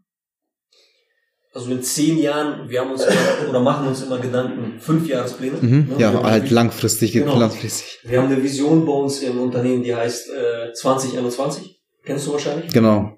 Also 1.53 1.71
in 1.71 1.83
zehn 1.83 2.17
Jahren, 2.17 2.69
wir 2.69 2.79
haben 2.79 2.91
uns 2.91 3.03
immer, 3.03 3.49
oder 3.49 3.59
machen 3.59 3.87
uns 3.87 4.01
immer 4.01 4.19
Gedanken, 4.19 4.79
fünf 4.79 5.07
Jahrespläne. 5.07 5.57
Mhm. 5.59 5.87
Ne? 5.89 5.95
Ja, 5.97 6.23
halt 6.23 6.49
langfristig, 6.49 7.11
genau. 7.11 7.37
langfristig. 7.37 7.99
Wir 8.03 8.21
haben 8.21 8.31
eine 8.31 8.41
Vision 8.41 8.85
bei 8.85 8.93
uns 8.93 9.21
im 9.21 9.37
Unternehmen, 9.39 9.83
die 9.83 9.93
heißt 9.93 10.29
äh, 10.29 10.73
2021. 10.73 11.81
Kennst 12.05 12.25
du 12.25 12.31
wahrscheinlich? 12.31 12.71
Genau. 12.71 13.17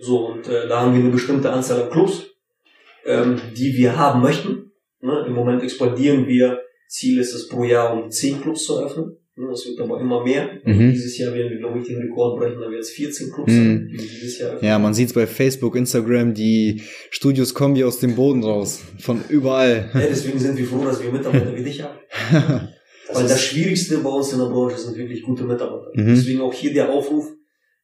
So, 0.00 0.26
und 0.26 0.48
äh, 0.48 0.66
da 0.66 0.80
haben 0.80 0.94
wir 0.94 1.00
eine 1.00 1.10
bestimmte 1.10 1.52
Anzahl 1.52 1.82
an 1.82 1.90
Clubs, 1.90 2.26
ähm, 3.06 3.40
die 3.56 3.74
wir 3.76 3.96
haben 3.96 4.20
möchten. 4.20 4.72
Ne? 5.00 5.24
Im 5.26 5.34
Moment 5.34 5.62
expandieren 5.62 6.26
wir. 6.26 6.60
Ziel 6.88 7.20
ist 7.20 7.34
es 7.34 7.48
pro 7.48 7.62
Jahr 7.62 7.94
um 7.94 8.10
zehn 8.10 8.40
Clubs 8.40 8.64
zu 8.64 8.78
eröffnen. 8.78 9.16
Das 9.48 9.66
wird 9.66 9.80
aber 9.80 10.00
immer 10.00 10.22
mehr. 10.22 10.50
Mhm. 10.64 10.90
Dieses 10.92 11.16
Jahr 11.18 11.32
werden 11.34 11.50
wir, 11.50 11.58
glaube 11.58 11.78
ich, 11.78 11.86
den 11.86 11.98
Rekord 11.98 12.38
brechen, 12.38 12.60
da 12.60 12.70
wird 12.70 12.80
es 12.80 12.90
14 12.90 13.32
Clubs 13.32 13.52
mhm. 13.52 13.88
dieses 13.92 14.38
Jahr. 14.38 14.62
Ja, 14.62 14.78
man 14.78 14.94
sieht 14.94 15.08
es 15.08 15.12
bei 15.14 15.26
Facebook, 15.26 15.76
Instagram, 15.76 16.34
die 16.34 16.82
Studios 17.10 17.54
kommen 17.54 17.74
wie 17.76 17.84
aus 17.84 17.98
dem 17.98 18.14
Boden 18.14 18.42
raus. 18.42 18.82
Von 18.98 19.22
überall. 19.28 19.90
Ja, 19.94 20.00
deswegen 20.00 20.38
sind 20.38 20.56
wir 20.58 20.66
froh, 20.66 20.84
dass 20.84 21.02
wir 21.02 21.10
Mitarbeiter 21.10 21.54
wie 21.56 21.64
dich 21.64 21.82
haben. 21.82 21.98
Weil 23.12 23.26
das 23.26 23.42
Schwierigste 23.42 23.98
bei 23.98 24.10
uns 24.10 24.32
in 24.32 24.38
der 24.38 24.46
Branche 24.46 24.78
sind 24.78 24.96
wirklich 24.96 25.22
gute 25.22 25.44
Mitarbeiter. 25.44 25.90
Mhm. 25.94 26.14
Deswegen 26.14 26.40
auch 26.40 26.52
hier 26.52 26.72
der 26.72 26.90
Aufruf 26.90 27.32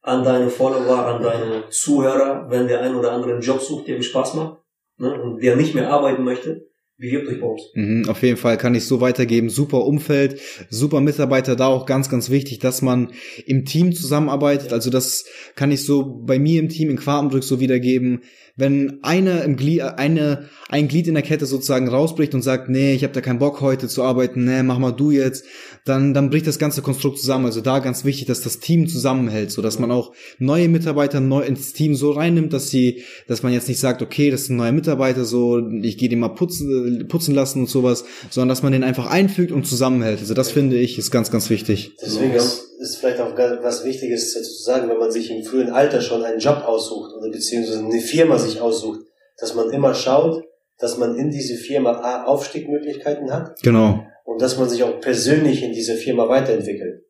an 0.01 0.23
deine 0.23 0.49
Follower, 0.49 1.05
an 1.05 1.21
deine 1.21 1.69
Zuhörer, 1.69 2.47
wenn 2.49 2.67
der 2.67 2.81
ein 2.81 2.95
oder 2.95 3.11
andere 3.11 3.33
einen 3.33 3.41
Job 3.41 3.61
sucht, 3.61 3.87
der 3.87 3.97
ihm 3.97 4.03
Spaß 4.03 4.35
macht 4.35 4.61
ne, 4.97 5.21
und 5.21 5.43
der 5.43 5.55
nicht 5.55 5.75
mehr 5.75 5.89
arbeiten 5.89 6.23
möchte, 6.23 6.67
bewirbt 6.97 7.27
euch 7.27 7.39
bei. 7.39 7.55
Mhm, 7.75 8.09
auf 8.09 8.21
jeden 8.23 8.37
Fall 8.37 8.57
kann 8.57 8.75
ich 8.75 8.85
so 8.85 9.01
weitergeben. 9.01 9.49
Super 9.49 9.85
Umfeld, 9.85 10.39
super 10.69 11.01
Mitarbeiter, 11.01 11.55
da 11.55 11.67
auch 11.67 11.85
ganz, 11.85 12.09
ganz 12.09 12.29
wichtig, 12.29 12.59
dass 12.59 12.81
man 12.81 13.11
im 13.45 13.65
Team 13.65 13.93
zusammenarbeitet. 13.93 14.73
Also 14.73 14.89
das 14.89 15.25
kann 15.55 15.71
ich 15.71 15.83
so 15.85 16.21
bei 16.25 16.39
mir 16.39 16.59
im 16.59 16.69
Team 16.69 16.89
in 16.89 16.97
Quartenbrück 16.97 17.43
so 17.43 17.59
wiedergeben 17.59 18.21
wenn 18.57 19.03
einer 19.03 19.43
im 19.43 19.55
Glied, 19.55 19.81
eine, 19.81 20.49
ein 20.67 20.87
Glied 20.87 21.07
in 21.07 21.13
der 21.13 21.23
Kette 21.23 21.45
sozusagen 21.45 21.87
rausbricht 21.87 22.33
und 22.33 22.41
sagt, 22.41 22.69
nee, 22.69 22.93
ich 22.93 23.03
habe 23.03 23.13
da 23.13 23.21
keinen 23.21 23.37
Bock 23.37 23.61
heute 23.61 23.87
zu 23.87 24.03
arbeiten, 24.03 24.45
nee, 24.45 24.63
mach 24.63 24.79
mal 24.79 24.91
du 24.91 25.11
jetzt, 25.11 25.45
dann, 25.87 26.13
dann 26.13 26.29
bricht 26.29 26.47
das 26.47 26.59
ganze 26.59 26.81
Konstrukt 26.81 27.19
zusammen. 27.19 27.45
Also 27.45 27.61
da 27.61 27.79
ganz 27.79 28.05
wichtig, 28.05 28.27
dass 28.27 28.41
das 28.41 28.59
Team 28.59 28.87
zusammenhält, 28.87 29.51
so 29.51 29.61
dass 29.61 29.79
man 29.79 29.91
auch 29.91 30.13
neue 30.39 30.67
Mitarbeiter 30.67 31.19
neu 31.19 31.41
ins 31.41 31.73
Team 31.73 31.95
so 31.95 32.11
reinnimmt, 32.11 32.53
dass 32.53 32.69
sie, 32.69 33.03
dass 33.27 33.43
man 33.43 33.53
jetzt 33.53 33.67
nicht 33.67 33.79
sagt, 33.79 34.01
okay, 34.01 34.29
das 34.29 34.43
ist 34.43 34.49
ein 34.49 34.57
neuer 34.57 34.71
Mitarbeiter, 34.71 35.25
so, 35.25 35.59
ich 35.81 35.97
gehe 35.97 36.09
den 36.09 36.19
mal 36.19 36.29
putzen, 36.29 37.07
putzen 37.07 37.33
lassen 37.33 37.61
und 37.61 37.69
sowas, 37.69 38.05
sondern 38.29 38.49
dass 38.49 38.63
man 38.63 38.71
den 38.71 38.83
einfach 38.83 39.09
einfügt 39.09 39.51
und 39.51 39.65
zusammenhält. 39.65 40.19
Also 40.19 40.33
das 40.33 40.51
finde 40.51 40.77
ich 40.77 40.97
ist 40.97 41.11
ganz, 41.11 41.31
ganz 41.31 41.49
wichtig. 41.49 41.95
Deswegen 42.01 42.33
ist, 42.33 42.63
ist 42.79 42.97
vielleicht 42.97 43.19
auch 43.19 43.37
was 43.37 43.85
Wichtiges 43.85 44.33
zu 44.33 44.63
sagen, 44.63 44.89
wenn 44.89 44.97
man 44.97 45.11
sich 45.11 45.31
im 45.31 45.43
frühen 45.43 45.69
Alter 45.69 46.01
schon 46.01 46.23
einen 46.23 46.39
Job 46.39 46.63
aussucht 46.65 47.13
oder 47.17 47.29
beziehungsweise 47.29 47.79
eine 47.79 48.01
Firma 48.01 48.37
sich 48.37 48.61
aussucht, 48.61 49.01
dass 49.39 49.55
man 49.55 49.69
immer 49.71 49.93
schaut, 49.93 50.43
dass 50.79 50.97
man 50.97 51.15
in 51.15 51.31
diese 51.31 51.55
Firma 51.55 51.91
A, 51.91 52.25
Aufstiegmöglichkeiten 52.25 53.31
hat. 53.31 53.59
Genau. 53.61 54.05
Und 54.27 54.41
dass 54.41 54.57
man 54.57 54.67
sich 54.67 54.83
auch 54.83 54.99
persönlich 54.99 55.63
in 55.63 55.71
dieser 55.71 55.95
Firma 55.95 56.27
weiterentwickelt. 56.27 57.05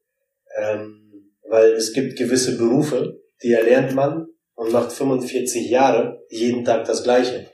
Ähm, 0.56 1.34
weil 1.49 1.71
es 1.71 1.91
gibt 1.91 2.15
gewisse 2.15 2.60
Berufe, 2.60 3.19
die 3.41 3.53
erlernt 3.53 3.95
man 3.95 4.27
und 4.53 4.71
macht 4.71 4.91
45 4.91 5.67
Jahre 5.67 6.23
jeden 6.30 6.63
Tag 6.63 6.86
das 6.86 7.03
Gleiche. 7.03 7.47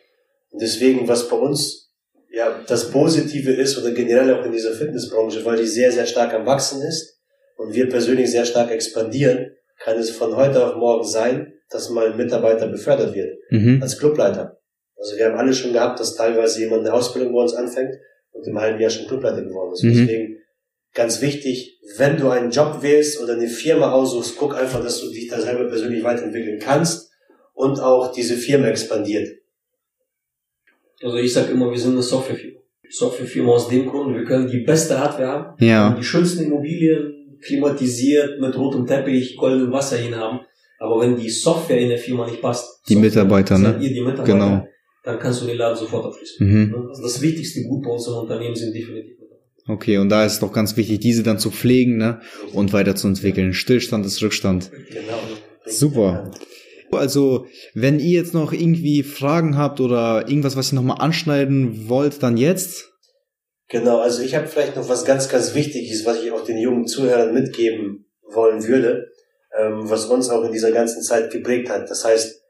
Und 0.50 0.62
deswegen, 0.62 1.08
was 1.08 1.30
bei 1.30 1.38
uns 1.38 1.94
ja 2.30 2.62
das 2.68 2.92
Positive 2.92 3.54
ist 3.54 3.78
oder 3.78 3.92
generell 3.92 4.34
auch 4.34 4.44
in 4.44 4.52
dieser 4.52 4.74
Fitnessbranche, 4.74 5.46
weil 5.46 5.58
die 5.58 5.66
sehr, 5.66 5.94
sehr 5.94 6.08
stark 6.08 6.34
am 6.34 6.46
Wachsen 6.46 6.82
ist 6.82 7.22
und 7.56 7.74
wir 7.74 7.88
persönlich 7.88 8.32
sehr 8.32 8.46
stark 8.46 8.70
expandieren, 8.70 9.56
kann 9.80 9.98
es 9.98 10.12
von 10.12 10.36
heute 10.36 10.66
auf 10.68 10.76
morgen 10.76 11.08
sein, 11.08 11.54
dass 11.70 11.90
mal 11.90 12.12
ein 12.12 12.18
Mitarbeiter 12.18 12.68
befördert 12.68 13.16
wird 13.16 13.38
mhm. 13.50 13.80
als 13.82 13.98
Clubleiter. 13.98 14.60
Also 14.98 15.16
wir 15.16 15.28
haben 15.28 15.38
alle 15.38 15.54
schon 15.54 15.72
gehabt, 15.72 16.02
dass 16.02 16.16
teilweise 16.16 16.60
jemand 16.60 16.82
eine 16.82 16.94
Ausbildung 16.94 17.34
bei 17.34 17.40
uns 17.40 17.54
anfängt 17.54 17.96
und 18.34 18.48
im 18.48 18.60
halben 18.60 18.80
Jahr 18.80 18.90
schon 18.90 19.08
Clubleiter 19.08 19.44
geworden 19.44 19.74
ist. 19.74 19.84
Mhm. 19.84 19.94
Deswegen 19.94 20.38
ganz 20.94 21.22
wichtig, 21.22 21.80
wenn 21.98 22.18
du 22.18 22.30
einen 22.30 22.52
Job 22.52 22.82
wählst 22.82 23.22
oder 23.22 23.34
eine 23.34 23.48
Firma 23.48 23.92
aussuchst, 23.92 24.36
guck 24.38 24.56
einfach, 24.56 24.84
dass 24.84 25.02
du 25.02 25.10
dich 25.10 25.28
da 25.28 25.40
selber 25.40 25.66
persönlich 25.66 26.04
weiterentwickeln 26.04 26.60
kannst 26.60 27.12
und 27.54 27.80
auch 27.80 28.12
diese 28.12 28.36
Firma 28.36 28.68
expandiert. 28.68 29.30
Also 31.02 31.18
ich 31.18 31.34
sage 31.34 31.52
immer, 31.52 31.70
wir 31.72 31.80
sind 31.80 31.94
eine 31.94 32.02
Softwarefirma. 32.02 32.60
Softwarefirma 32.90 33.52
aus 33.54 33.70
dem 33.70 33.88
Grund, 33.88 34.16
wir 34.16 34.24
können 34.24 34.48
die 34.48 34.60
beste 34.60 35.00
Hardware 35.00 35.28
haben, 35.28 35.66
ja. 35.66 35.96
die 35.98 36.04
schönsten 36.04 36.44
Immobilien, 36.44 37.40
klimatisiert, 37.42 38.40
mit 38.40 38.56
rotem 38.56 38.86
Teppich, 38.86 39.36
goldenem 39.36 39.72
Wasser 39.72 39.98
hin 39.98 40.16
haben. 40.16 40.42
Aber 40.80 41.02
wenn 41.02 41.18
die 41.18 41.30
Software 41.30 41.80
in 41.80 41.90
der 41.90 41.98
Firma 41.98 42.26
nicht 42.26 42.42
passt, 42.42 42.82
die 42.88 42.96
Mitarbeiter, 42.96 43.58
ne? 43.58 43.78
Ihr 43.80 43.94
die 43.94 44.02
Mitarbeiter, 44.02 44.34
genau. 44.34 44.68
Dann 45.04 45.20
kannst 45.20 45.42
du 45.42 45.46
den 45.46 45.58
Laden 45.58 45.78
sofort 45.78 46.06
abschließen. 46.06 46.48
Mhm. 46.48 46.88
Also 46.90 47.04
das 47.04 47.22
wichtigste 47.22 47.64
Gut 47.64 47.84
bei 47.84 47.90
unserem 47.90 48.24
Unternehmen 48.24 48.56
sind 48.56 48.74
definitiv. 48.74 49.18
Okay, 49.66 49.98
und 49.98 50.10
da 50.10 50.26
ist 50.26 50.42
doch 50.42 50.52
ganz 50.52 50.76
wichtig, 50.76 51.00
diese 51.00 51.24
dann 51.24 51.40
zu 51.40 51.50
pflegen 51.50 51.98
ne? 51.98 52.20
und 52.54 52.74
weiterzuentwickeln. 52.74 53.54
Stillstand 53.54 54.06
ist 54.06 54.22
Rückstand. 54.22 54.70
Genau. 54.90 55.20
Super. 55.66 56.32
Also, 56.92 57.48
wenn 57.74 58.00
ihr 58.00 58.20
jetzt 58.20 58.34
noch 58.34 58.52
irgendwie 58.52 59.04
Fragen 59.04 59.58
habt 59.58 59.80
oder 59.80 60.28
irgendwas, 60.28 60.58
was 60.58 60.74
ihr 60.74 60.76
nochmal 60.76 60.98
anschneiden 61.00 61.88
wollt, 61.88 62.22
dann 62.22 62.36
jetzt. 62.36 62.92
Genau, 63.70 64.00
also 64.00 64.22
ich 64.22 64.36
habe 64.36 64.48
vielleicht 64.48 64.76
noch 64.76 64.90
was 64.90 65.06
ganz, 65.06 65.30
ganz 65.30 65.56
Wichtiges, 65.56 66.06
was 66.06 66.22
ich 66.22 66.32
auch 66.32 66.44
den 66.44 66.58
jungen 66.58 66.86
Zuhörern 66.86 67.34
mitgeben 67.34 68.06
wollen 68.34 68.68
würde 68.68 69.08
ähm, 69.58 69.90
was 69.90 70.06
uns 70.06 70.30
auch 70.30 70.44
in 70.44 70.52
dieser 70.52 70.72
ganzen 70.72 71.02
Zeit 71.02 71.32
geprägt 71.32 71.70
hat. 71.70 71.90
Das 71.90 72.04
heißt, 72.04 72.43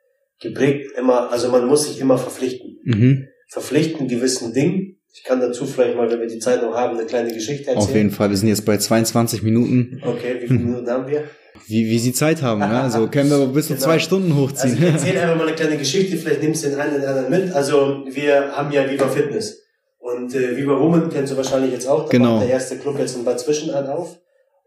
geprägt 0.44 0.92
immer, 0.98 1.32
also 1.32 1.50
man 1.50 1.66
muss 1.66 1.88
sich 1.88 2.00
immer 2.00 2.18
verpflichten. 2.18 2.78
Mhm. 2.84 3.28
Verpflichten 3.48 4.08
gewissen 4.08 4.54
Dingen. 4.54 4.98
Ich 5.14 5.24
kann 5.24 5.40
dazu 5.40 5.66
vielleicht 5.66 5.96
mal, 5.96 6.10
wenn 6.10 6.20
wir 6.20 6.28
die 6.28 6.40
Zeit 6.40 6.62
noch 6.62 6.74
haben, 6.74 6.98
eine 6.98 7.06
kleine 7.06 7.34
Geschichte 7.34 7.68
erzählen. 7.68 7.78
Auf 7.78 7.96
jeden 7.96 8.12
Fall, 8.12 8.30
wir 8.30 8.38
sind 8.38 8.50
jetzt 8.50 8.66
bei 8.66 8.78
22 8.78 9.44
Minuten. 9.44 10.02
Okay, 10.04 10.38
wie 10.40 10.48
viele 10.48 10.60
Minuten 10.60 10.90
haben 10.90 11.08
wir? 11.08 11.24
Wie, 11.68 11.86
wie 11.86 12.00
sie 12.00 12.14
Zeit 12.14 12.42
haben, 12.42 12.60
ne? 12.60 12.82
also 12.82 13.08
können 13.12 13.30
wir 13.30 13.46
bis 13.48 13.68
zu 13.68 13.74
genau. 13.74 13.86
zwei 13.86 14.00
Stunden 14.00 14.36
hochziehen. 14.36 14.74
Also 14.74 14.88
ich 14.88 14.94
erzähle 14.94 15.22
einfach 15.22 15.38
mal 15.38 15.48
eine 15.48 15.56
kleine 15.56 15.78
Geschichte, 15.78 16.18
vielleicht 16.18 16.42
nimmst 16.42 16.66
du 16.66 16.70
den 16.70 16.80
einen 16.80 16.98
oder 16.98 17.10
anderen 17.10 17.30
mit. 17.30 17.54
Also 17.54 18.06
wir 18.10 18.52
haben 18.52 18.72
ja 18.72 18.90
Viva 18.90 19.08
Fitness 19.08 19.62
und 20.00 20.34
äh, 20.36 20.58
Viva 20.58 20.80
Woman 20.80 21.10
kennst 21.10 21.32
du 21.32 21.38
wahrscheinlich 21.38 21.72
jetzt 21.72 21.88
auch. 21.88 22.06
Da 22.06 22.10
genau. 22.10 22.40
der 22.40 22.50
erste 22.50 22.78
Club 22.78 22.98
jetzt 23.00 23.16
in 23.16 23.24
Bad 23.24 23.40
Zwischenahn 23.40 23.88
auf 23.88 24.18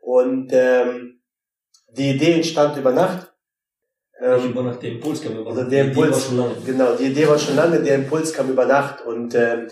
und 0.00 0.50
ähm, 0.52 1.20
die 1.96 2.10
Idee 2.10 2.34
entstand 2.34 2.76
über 2.78 2.92
Nacht. 2.92 3.32
Ähm, 4.22 4.50
über 4.50 4.62
Nacht, 4.62 4.82
der 4.82 4.92
Impuls 4.92 5.22
kam 5.22 5.36
über 5.36 5.52
Nacht. 5.52 5.70
Der 5.70 5.84
Impuls, 5.84 6.12
war 6.12 6.20
schon 6.20 6.36
lange. 6.38 6.54
Genau, 6.64 6.94
die 6.94 7.04
Idee 7.04 7.28
war 7.28 7.38
schon 7.38 7.56
lange, 7.56 7.80
der 7.80 7.96
Impuls 7.96 8.32
kam 8.32 8.50
über 8.50 8.64
Nacht 8.64 9.04
und 9.04 9.34
ähm, 9.34 9.66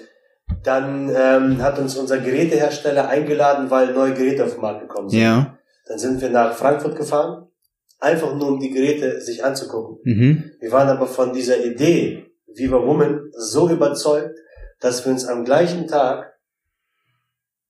dann 0.62 1.11
ähm, 1.14 1.62
hat 1.62 1.78
uns 1.78 1.96
unser 1.96 2.18
Gerätehersteller 2.18 3.09
eingeladen, 3.09 3.70
weil 3.70 3.92
neue 3.92 4.12
Geräte 4.14 4.44
auf 4.44 4.52
den 4.52 4.61
Markt 4.61 4.83
gekommen 4.83 5.09
sind. 5.09 5.20
Ja. 5.20 5.59
Dann 5.87 5.98
sind 5.98 6.20
wir 6.20 6.30
nach 6.30 6.54
Frankfurt 6.54 6.96
gefahren, 6.96 7.48
einfach 8.00 8.35
nur 8.35 8.48
um 8.48 8.61
die 8.61 8.70
Geräte 8.70 9.20
sich 9.20 9.44
anzugucken. 9.44 9.98
Mhm. 10.04 10.50
Wir 10.61 10.72
waren 10.72 10.88
aber 10.88 11.07
von 11.07 11.33
dieser 11.33 11.64
Idee 11.64 12.26
Viva 12.54 12.76
Woman 12.76 13.30
so 13.33 13.68
überzeugt, 13.68 14.38
dass 14.80 15.04
wir 15.04 15.12
uns 15.12 15.26
am 15.26 15.44
gleichen 15.44 15.88
Tag 15.88 16.35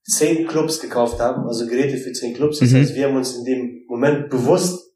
zehn 0.05 0.47
Clubs 0.47 0.81
gekauft 0.81 1.21
haben, 1.21 1.47
also 1.47 1.67
Geräte 1.67 1.97
für 1.97 2.13
zehn 2.13 2.35
Clubs. 2.35 2.59
Das 2.59 2.71
mhm. 2.71 2.77
heißt, 2.77 2.95
wir 2.95 3.07
haben 3.07 3.17
uns 3.17 3.37
in 3.37 3.45
dem 3.45 3.85
Moment 3.89 4.29
bewusst 4.29 4.93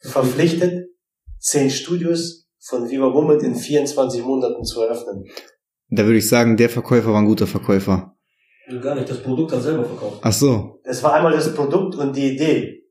verpflichtet, 0.00 0.85
zehn 1.46 1.70
Studios 1.70 2.48
von 2.58 2.90
Viva 2.90 3.12
Woman 3.14 3.40
in 3.40 3.54
24 3.54 4.24
Monaten 4.24 4.64
zu 4.64 4.82
eröffnen. 4.82 5.24
Da 5.88 6.04
würde 6.04 6.18
ich 6.18 6.28
sagen, 6.28 6.56
der 6.56 6.68
Verkäufer 6.68 7.12
war 7.12 7.20
ein 7.20 7.26
guter 7.26 7.46
Verkäufer. 7.46 8.16
Gar 8.82 8.96
nicht, 8.96 9.08
das 9.08 9.22
Produkt 9.22 9.52
hat 9.52 9.62
selber 9.62 9.84
verkauft. 9.84 10.18
Ach 10.22 10.32
so. 10.32 10.80
Es 10.82 11.02
war 11.04 11.14
einmal 11.14 11.32
das 11.32 11.54
Produkt 11.54 11.94
und 11.94 12.16
die 12.16 12.34
Idee, 12.34 12.82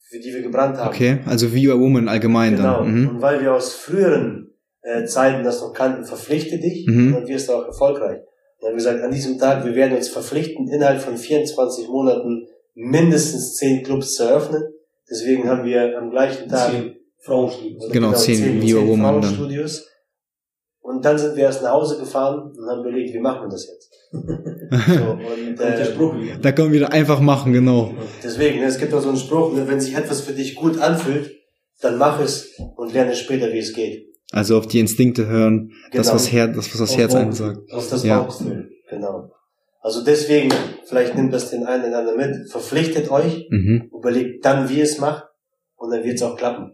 für 0.00 0.18
die 0.18 0.34
wir 0.34 0.42
gebrannt 0.42 0.76
haben. 0.76 0.88
Okay, 0.88 1.20
also 1.24 1.50
Viva 1.54 1.78
Woman 1.78 2.08
allgemein 2.08 2.56
genau. 2.56 2.80
dann. 2.80 2.94
Mhm. 2.94 3.08
Und 3.08 3.22
weil 3.22 3.40
wir 3.40 3.54
aus 3.54 3.72
früheren 3.72 4.54
äh, 4.82 5.06
Zeiten 5.06 5.42
das 5.42 5.62
noch 5.62 5.72
kannten, 5.72 6.04
verpflichte 6.04 6.58
dich 6.58 6.86
mhm. 6.86 7.14
und 7.14 7.28
wirst 7.28 7.50
auch 7.50 7.64
erfolgreich. 7.64 8.20
Wir 8.60 8.68
haben 8.68 8.76
gesagt, 8.76 9.02
an 9.02 9.10
diesem 9.10 9.38
Tag, 9.38 9.64
wir 9.64 9.74
werden 9.74 9.96
uns 9.96 10.08
verpflichten, 10.08 10.68
innerhalb 10.68 11.00
von 11.00 11.16
24 11.16 11.88
Monaten 11.88 12.46
mindestens 12.74 13.56
10 13.56 13.82
Clubs 13.82 14.14
zu 14.14 14.24
eröffnen. 14.24 14.62
Deswegen 15.08 15.48
haben 15.48 15.64
wir 15.64 15.98
am 15.98 16.10
gleichen 16.10 16.50
Tag 16.50 16.70
Zehn 16.70 16.96
Frauenstudios. 17.24 17.80
also 17.82 17.92
Genau, 17.92 18.12
zehn 18.12 18.60
Viva 18.62 18.78
zehn 18.80 18.88
Woman 18.88 19.14
dann. 19.14 19.22
Frauenstudios. 19.22 19.88
Und 20.80 21.04
dann 21.04 21.18
sind 21.18 21.34
wir 21.36 21.44
erst 21.44 21.62
nach 21.62 21.72
Hause 21.72 21.98
gefahren 21.98 22.52
und 22.56 22.68
haben 22.70 22.80
überlegt, 22.80 23.14
wie 23.14 23.18
machen 23.18 23.42
wir 23.42 23.48
das 23.48 23.66
jetzt? 23.66 23.90
so, 24.12 25.10
und 25.12 25.60
äh, 25.60 25.84
Spruch. 25.86 26.14
Da 26.42 26.52
können 26.52 26.72
wir 26.72 26.80
wieder 26.80 26.92
einfach 26.92 27.20
machen, 27.20 27.52
genau. 27.52 27.92
deswegen, 28.22 28.60
ne, 28.60 28.66
es 28.66 28.78
gibt 28.78 28.92
auch 28.94 29.00
so 29.00 29.08
einen 29.08 29.16
Spruch, 29.18 29.54
ne, 29.54 29.66
wenn 29.66 29.80
sich 29.80 29.96
etwas 29.96 30.20
für 30.20 30.32
dich 30.34 30.54
gut 30.54 30.78
anfühlt, 30.78 31.32
dann 31.80 31.96
mach 31.98 32.20
es 32.20 32.50
und 32.76 32.92
lerne 32.92 33.14
später, 33.16 33.52
wie 33.52 33.58
es 33.58 33.72
geht. 33.72 34.06
Also 34.30 34.56
auf 34.58 34.66
die 34.66 34.78
Instinkte 34.80 35.26
hören, 35.26 35.70
das 35.92 36.06
Genau. 36.08 36.14
was 36.14 36.32
Herz, 36.32 36.56
das 36.56 36.70
was 36.72 36.78
das 36.80 36.90
Auf 36.92 36.98
Herz 36.98 37.14
einem 37.14 37.32
sagt. 37.32 37.72
Auf 37.72 37.88
das 37.88 38.04
Ja. 38.04 38.20
Bauchgefühl, 38.22 38.70
genau. 38.90 39.30
Also 39.80 40.02
deswegen, 40.04 40.50
vielleicht 40.86 41.14
nimmt 41.14 41.32
das 41.32 41.50
den 41.50 41.64
einen 41.66 41.84
oder 41.88 41.98
anderen 41.98 42.18
mit, 42.18 42.50
verpflichtet 42.50 43.10
euch, 43.10 43.46
Mhm. 43.50 43.90
überlegt 43.96 44.44
dann, 44.44 44.68
wie 44.68 44.78
ihr 44.78 44.84
es 44.84 44.98
macht 44.98 45.24
und 45.76 45.90
dann 45.90 46.04
wird 46.04 46.16
es 46.16 46.22
auch 46.22 46.36
klappen. 46.36 46.72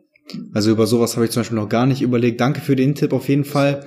Also 0.55 0.71
über 0.71 0.87
sowas 0.87 1.17
habe 1.17 1.27
ich 1.27 1.33
zum 1.33 1.41
Beispiel 1.41 1.59
noch 1.59 1.69
gar 1.69 1.87
nicht 1.87 2.03
überlegt. 2.03 2.41
Danke 2.41 2.61
für 2.61 2.77
den 2.77 2.95
Tipp 2.95 3.13
auf 3.13 3.29
jeden 3.29 3.45
Fall. 3.45 3.85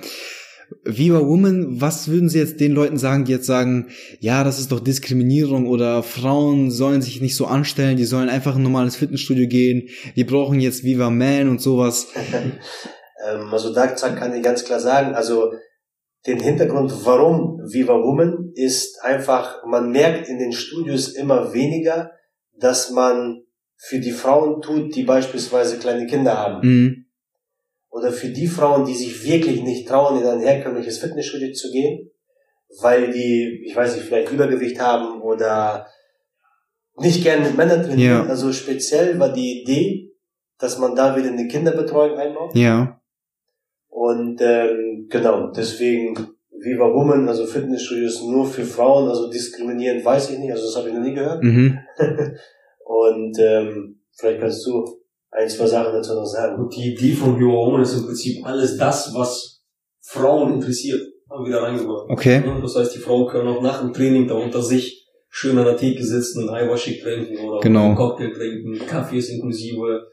Viva 0.84 1.20
Woman, 1.20 1.80
was 1.80 2.08
würden 2.08 2.28
Sie 2.28 2.38
jetzt 2.38 2.58
den 2.58 2.72
Leuten 2.72 2.96
sagen, 2.96 3.24
die 3.24 3.32
jetzt 3.32 3.46
sagen, 3.46 3.88
ja, 4.20 4.44
das 4.44 4.58
ist 4.58 4.72
doch 4.72 4.80
Diskriminierung 4.80 5.66
oder 5.66 6.02
Frauen 6.02 6.70
sollen 6.70 7.02
sich 7.02 7.20
nicht 7.20 7.36
so 7.36 7.46
anstellen, 7.46 7.96
die 7.96 8.04
sollen 8.04 8.28
einfach 8.28 8.54
in 8.54 8.60
ein 8.60 8.64
normales 8.64 8.96
Fitnessstudio 8.96 9.46
gehen, 9.46 9.88
die 10.16 10.24
brauchen 10.24 10.60
jetzt 10.60 10.82
Viva 10.82 11.10
Man 11.10 11.48
und 11.48 11.60
sowas. 11.60 12.08
Ähm, 13.26 13.48
also 13.52 13.72
da 13.72 13.86
kann 13.86 14.34
ich 14.34 14.42
ganz 14.42 14.64
klar 14.64 14.80
sagen, 14.80 15.14
also 15.14 15.52
den 16.26 16.40
Hintergrund, 16.40 16.92
warum 17.04 17.60
Viva 17.64 17.94
Woman, 17.94 18.52
ist 18.54 19.02
einfach, 19.02 19.64
man 19.66 19.90
merkt 19.90 20.28
in 20.28 20.38
den 20.38 20.52
Studios 20.52 21.08
immer 21.08 21.52
weniger, 21.52 22.12
dass 22.58 22.90
man 22.90 23.43
für 23.86 23.98
die 23.98 24.12
Frauen 24.12 24.62
tut, 24.62 24.94
die 24.96 25.02
beispielsweise 25.02 25.78
kleine 25.78 26.06
Kinder 26.06 26.38
haben. 26.38 26.66
Mhm. 26.66 27.04
Oder 27.90 28.12
für 28.12 28.28
die 28.28 28.46
Frauen, 28.46 28.86
die 28.86 28.94
sich 28.94 29.24
wirklich 29.24 29.62
nicht 29.62 29.86
trauen, 29.86 30.20
in 30.20 30.26
ein 30.26 30.40
herkömmliches 30.40 30.98
Fitnessstudio 30.98 31.52
zu 31.52 31.70
gehen, 31.70 32.10
weil 32.80 33.12
die, 33.12 33.62
ich 33.66 33.76
weiß 33.76 33.94
nicht, 33.94 34.06
vielleicht 34.06 34.32
Übergewicht 34.32 34.80
haben 34.80 35.20
oder 35.20 35.86
nicht 36.96 37.22
gerne 37.22 37.46
mit 37.46 37.56
Männern 37.56 37.82
trainieren. 37.82 38.24
Ja. 38.24 38.26
Also 38.26 38.52
speziell 38.52 39.18
war 39.20 39.32
die 39.32 39.62
Idee, 39.62 40.12
dass 40.58 40.78
man 40.78 40.96
da 40.96 41.14
wieder 41.14 41.28
eine 41.28 41.46
Kinderbetreuung 41.46 42.18
einbaut. 42.18 42.54
Ja. 42.54 43.00
Und 43.88 44.40
ähm, 44.40 45.08
genau, 45.10 45.48
deswegen 45.48 46.14
Viva 46.50 46.92
Woman, 46.92 47.28
also 47.28 47.44
Fitnessstudios 47.44 48.22
nur 48.22 48.46
für 48.46 48.64
Frauen, 48.64 49.08
also 49.08 49.30
diskriminierend 49.30 50.04
weiß 50.04 50.30
ich 50.30 50.38
nicht, 50.38 50.52
also 50.52 50.64
das 50.64 50.76
habe 50.76 50.88
ich 50.88 50.94
noch 50.94 51.02
nie 51.02 51.14
gehört. 51.14 51.42
Mhm. 51.42 51.78
Und 52.84 53.36
ähm, 53.38 54.00
vielleicht 54.16 54.40
kannst 54.40 54.64
du 54.66 54.84
ein, 55.30 55.48
zwei 55.48 55.66
Sachen 55.66 55.92
dazu 55.94 56.14
noch 56.14 56.26
sagen. 56.26 56.62
Und 56.62 56.74
die 56.76 56.92
Idee 56.92 57.12
von 57.14 57.36
Bio 57.36 57.48
Woman 57.50 57.82
ist 57.82 57.94
im 57.96 58.04
Prinzip 58.06 58.46
alles 58.46 58.76
das, 58.76 59.12
was 59.14 59.62
Frauen 60.02 60.54
interessiert, 60.54 61.00
haben 61.30 61.44
wir 61.44 61.52
da 61.52 61.62
reingebracht. 61.62 62.06
Okay. 62.10 62.42
Das 62.62 62.76
heißt, 62.76 62.94
die 62.94 62.98
Frauen 62.98 63.26
können 63.26 63.48
auch 63.48 63.62
nach 63.62 63.80
dem 63.80 63.92
Training 63.92 64.28
da 64.28 64.34
unter 64.34 64.62
sich 64.62 65.08
schön 65.28 65.58
an 65.58 65.64
der 65.64 65.76
Theke 65.76 66.04
sitzen, 66.04 66.48
einen 66.48 66.50
Eiweißshake 66.68 67.00
trinken 67.02 67.38
oder 67.48 67.60
Genau. 67.60 67.86
einen 67.86 67.96
Cocktail 67.96 68.32
trinken, 68.32 68.86
Kaffee 68.86 69.18
ist 69.18 69.30
inklusive, 69.30 70.06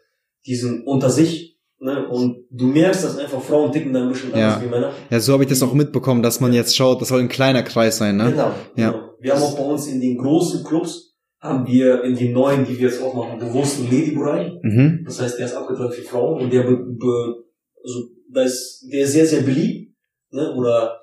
die 0.47 0.55
sind 0.55 0.87
unter 0.87 1.09
sich. 1.11 1.59
Ne? 1.79 2.07
Und 2.07 2.45
du 2.49 2.65
merkst, 2.67 3.03
dass 3.03 3.17
einfach 3.17 3.41
Frauen 3.41 3.71
ticken 3.71 3.93
da 3.93 4.01
ein 4.01 4.09
bisschen 4.09 4.31
Ja. 4.31 4.53
anders 4.53 4.63
wie 4.63 4.69
Männer. 4.69 4.91
Ja, 5.11 5.19
so 5.19 5.33
habe 5.33 5.43
ich 5.43 5.49
das 5.49 5.61
auch 5.61 5.73
mitbekommen, 5.73 6.23
dass 6.23 6.39
man 6.39 6.53
jetzt 6.53 6.75
schaut, 6.75 7.01
das 7.01 7.09
soll 7.09 7.19
ein 7.19 7.29
kleiner 7.29 7.61
Kreis 7.63 7.97
sein, 7.97 8.17
ne? 8.17 8.31
Genau. 8.31 8.51
Ja. 8.75 8.91
Genau. 8.91 9.03
Wir 9.19 9.35
haben 9.35 9.43
auch 9.43 9.57
bei 9.57 9.63
uns 9.63 9.87
in 9.87 9.99
den 10.01 10.17
großen 10.17 10.63
Clubs, 10.63 11.10
haben 11.41 11.65
wir 11.67 12.03
in 12.03 12.15
den 12.15 12.33
neuen, 12.33 12.65
die 12.65 12.77
wir 12.77 12.87
jetzt 12.89 13.01
auch 13.01 13.15
machen, 13.15 13.39
bewusst 13.39 13.79
einen 13.79 13.91
Lady-Bereich. 13.91 14.53
Mhm. 14.61 15.03
Das 15.05 15.19
heißt, 15.19 15.39
der 15.39 15.47
ist 15.47 15.55
abgetrennt 15.55 15.93
für 15.95 16.03
Frauen 16.03 16.41
und 16.41 16.53
der, 16.53 16.63
be, 16.63 16.77
be, 16.77 17.35
also, 17.83 18.03
da 18.31 18.43
ist, 18.43 18.87
der 18.91 19.01
ist 19.01 19.13
sehr, 19.13 19.25
sehr 19.25 19.41
beliebt. 19.41 19.93
Ne? 20.31 20.53
Oder 20.55 20.99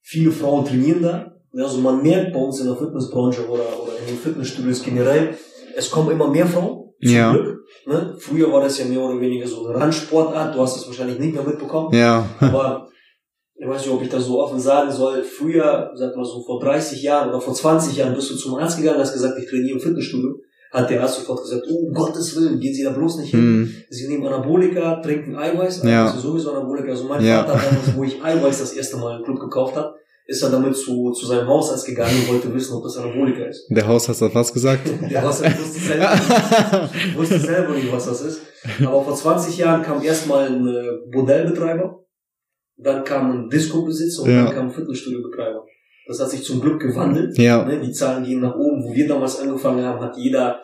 viele 0.00 0.32
Frauen 0.32 0.64
trainieren 0.64 1.02
da. 1.02 1.32
Also 1.54 1.78
man 1.80 2.02
merkt 2.02 2.32
bei 2.32 2.38
uns 2.40 2.60
in 2.60 2.66
der 2.66 2.76
Fitnessbranche 2.76 3.46
oder, 3.46 3.62
oder 3.82 3.92
in 4.00 4.06
den 4.14 4.18
Fitnessstudios 4.18 4.82
generell, 4.82 5.34
es 5.76 5.90
kommen 5.90 6.10
immer 6.10 6.28
mehr 6.28 6.46
Frauen. 6.46 6.90
Zum 7.00 7.12
Ja. 7.14 7.32
Glück. 7.32 7.60
Ne? 7.86 8.16
Früher 8.18 8.52
war 8.52 8.62
das 8.62 8.78
ja 8.78 8.84
mehr 8.84 9.00
oder 9.00 9.20
weniger 9.20 9.46
so 9.46 9.66
eine 9.66 9.78
Randsportart. 9.78 10.54
Du 10.54 10.60
hast 10.60 10.76
das 10.76 10.86
wahrscheinlich 10.86 11.18
nicht 11.18 11.34
mehr 11.34 11.42
mitbekommen. 11.44 11.94
Ja. 11.94 12.28
Aber 12.40 12.88
ich 13.62 13.68
weiß 13.68 13.82
nicht, 13.86 13.94
ob 13.94 14.02
ich 14.02 14.08
das 14.08 14.24
so 14.24 14.40
offen 14.42 14.58
sagen 14.58 14.90
soll. 14.90 15.22
Früher, 15.22 15.92
sag 15.94 16.16
mal 16.16 16.24
so 16.24 16.42
vor 16.42 16.58
30 16.60 17.00
Jahren 17.02 17.28
oder 17.28 17.40
vor 17.40 17.54
20 17.54 17.96
Jahren 17.96 18.14
bist 18.14 18.30
du 18.30 18.34
zum 18.36 18.56
Arzt 18.56 18.76
gegangen, 18.78 18.98
hast 18.98 19.12
gesagt, 19.12 19.38
ich 19.38 19.48
trainiere 19.48 19.74
im 19.74 19.80
Fitnessstudio. 19.80 20.34
Hat 20.72 20.88
der 20.90 21.02
Arzt 21.02 21.16
sofort 21.20 21.42
gesagt, 21.42 21.64
oh, 21.70 21.86
um 21.88 21.92
Gottes 21.92 22.34
Willen, 22.34 22.58
gehen 22.58 22.74
Sie 22.74 22.82
da 22.82 22.90
bloß 22.90 23.18
nicht 23.18 23.30
hin. 23.30 23.60
Mhm. 23.60 23.74
Sie 23.90 24.08
nehmen 24.08 24.26
Anabolika, 24.26 24.96
trinken 25.02 25.36
Eiweiß, 25.36 25.82
Ja. 25.84 26.06
also 26.06 26.30
sowieso 26.30 26.52
Anabolika. 26.52 26.88
Also 26.90 27.04
mein 27.04 27.22
Ja. 27.24 27.44
Vater 27.44 27.60
damals, 27.68 27.94
wo 27.96 28.02
ich 28.04 28.24
Eiweiß 28.24 28.58
das 28.58 28.72
erste 28.72 28.96
Mal 28.96 29.18
im 29.18 29.24
Club 29.24 29.38
gekauft 29.38 29.76
hat, 29.76 29.94
ist 30.26 30.42
er 30.42 30.48
damit 30.50 30.74
zu, 30.74 31.10
zu 31.12 31.26
seinem 31.26 31.46
Hausarzt 31.46 31.84
gegangen 31.84 32.14
und 32.22 32.28
wollte 32.32 32.52
wissen, 32.54 32.74
ob 32.74 32.84
das 32.84 32.96
Anabolika 32.96 33.44
ist. 33.44 33.66
Der 33.68 33.86
Hausarzt 33.86 34.22
hat 34.22 34.34
was 34.34 34.52
gesagt? 34.52 34.88
Der 35.10 35.22
Hausarzt 35.22 35.60
wusste 35.60 35.80
selber, 35.80 36.10
wusste 37.16 37.38
selber 37.38 37.74
nicht, 37.74 37.92
was 37.92 38.06
das 38.06 38.22
ist. 38.22 38.40
Aber 38.80 39.04
vor 39.04 39.14
20 39.14 39.58
Jahren 39.58 39.82
kam 39.82 40.02
erstmal 40.02 40.46
ein 40.48 40.66
äh, 40.66 41.10
Bordellbetreiber, 41.12 41.98
dann 42.76 43.04
kam 43.04 43.30
ein 43.32 43.48
Disco-Besitzer 43.48 44.22
und 44.22 44.30
Ja. 44.30 44.44
dann 44.44 44.54
kam 44.54 44.66
ein 44.66 44.72
Fitnessstudio-Betreiber. 44.72 45.64
Das 46.06 46.18
hat 46.20 46.30
sich 46.30 46.42
zum 46.44 46.60
Glück 46.60 46.80
gewandelt. 46.80 47.36
ja. 47.38 47.64
Ne, 47.64 47.80
die 47.80 47.92
Zahlen 47.92 48.24
gehen 48.24 48.40
nach 48.40 48.56
oben. 48.56 48.82
Wo 48.84 48.92
wir 48.94 49.06
damals 49.06 49.38
angefangen 49.40 49.84
haben, 49.84 50.00
hat 50.00 50.16
jeder 50.16 50.60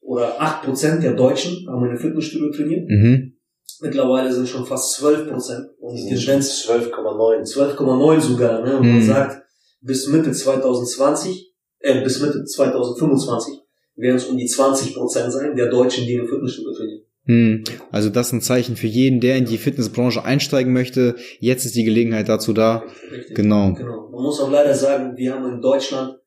oder 0.00 0.40
8% 0.40 1.02
der 1.02 1.14
Deutschen 1.14 1.66
haben 1.68 1.84
in 1.84 1.90
einem 1.90 1.98
Fitnessstudio 1.98 2.50
trainiert. 2.50 2.88
Mhm. 2.88 3.34
Mittlerweile 3.80 4.32
sind 4.32 4.48
schon 4.48 4.66
fast 4.66 4.94
12%. 5.00 5.70
Und 5.78 5.94
die 5.96 6.08
Tendenz 6.14 6.64
12,9. 6.68 7.44
12,9 7.44 8.20
sogar. 8.20 8.62
Ne? 8.64 8.76
Und 8.76 8.86
man 8.86 8.96
Mhm. 8.96 9.02
sagt, 9.02 9.42
bis 9.80 10.08
Mitte 10.08 10.32
2020, 10.32 11.52
äh, 11.80 12.02
bis 12.02 12.20
Mitte 12.20 12.44
2025 12.44 13.54
werden 13.96 14.16
es 14.16 14.24
um 14.26 14.36
die 14.36 14.46
20% 14.46 15.30
sein 15.32 15.54
der 15.56 15.68
Deutschen, 15.70 16.04
die 16.06 16.14
in 16.14 16.20
einem 16.20 16.28
Fitnessstudio 16.28 16.72
trainieren. 16.72 16.91
Hm. 17.24 17.62
Also 17.90 18.08
das 18.08 18.28
ist 18.28 18.32
ein 18.32 18.40
Zeichen 18.40 18.76
für 18.76 18.88
jeden, 18.88 19.20
der 19.20 19.36
in 19.36 19.44
die 19.44 19.58
Fitnessbranche 19.58 20.24
einsteigen 20.24 20.72
möchte. 20.72 21.16
Jetzt 21.38 21.64
ist 21.64 21.76
die 21.76 21.84
Gelegenheit 21.84 22.28
dazu 22.28 22.52
da. 22.52 22.84
Richtig. 23.12 23.36
Genau. 23.36 23.74
Genau. 23.74 24.08
Man 24.10 24.22
muss 24.22 24.40
auch 24.40 24.50
leider 24.50 24.74
sagen, 24.74 25.16
wir 25.16 25.34
haben 25.34 25.54
in 25.54 25.60
Deutschland, 25.60 26.18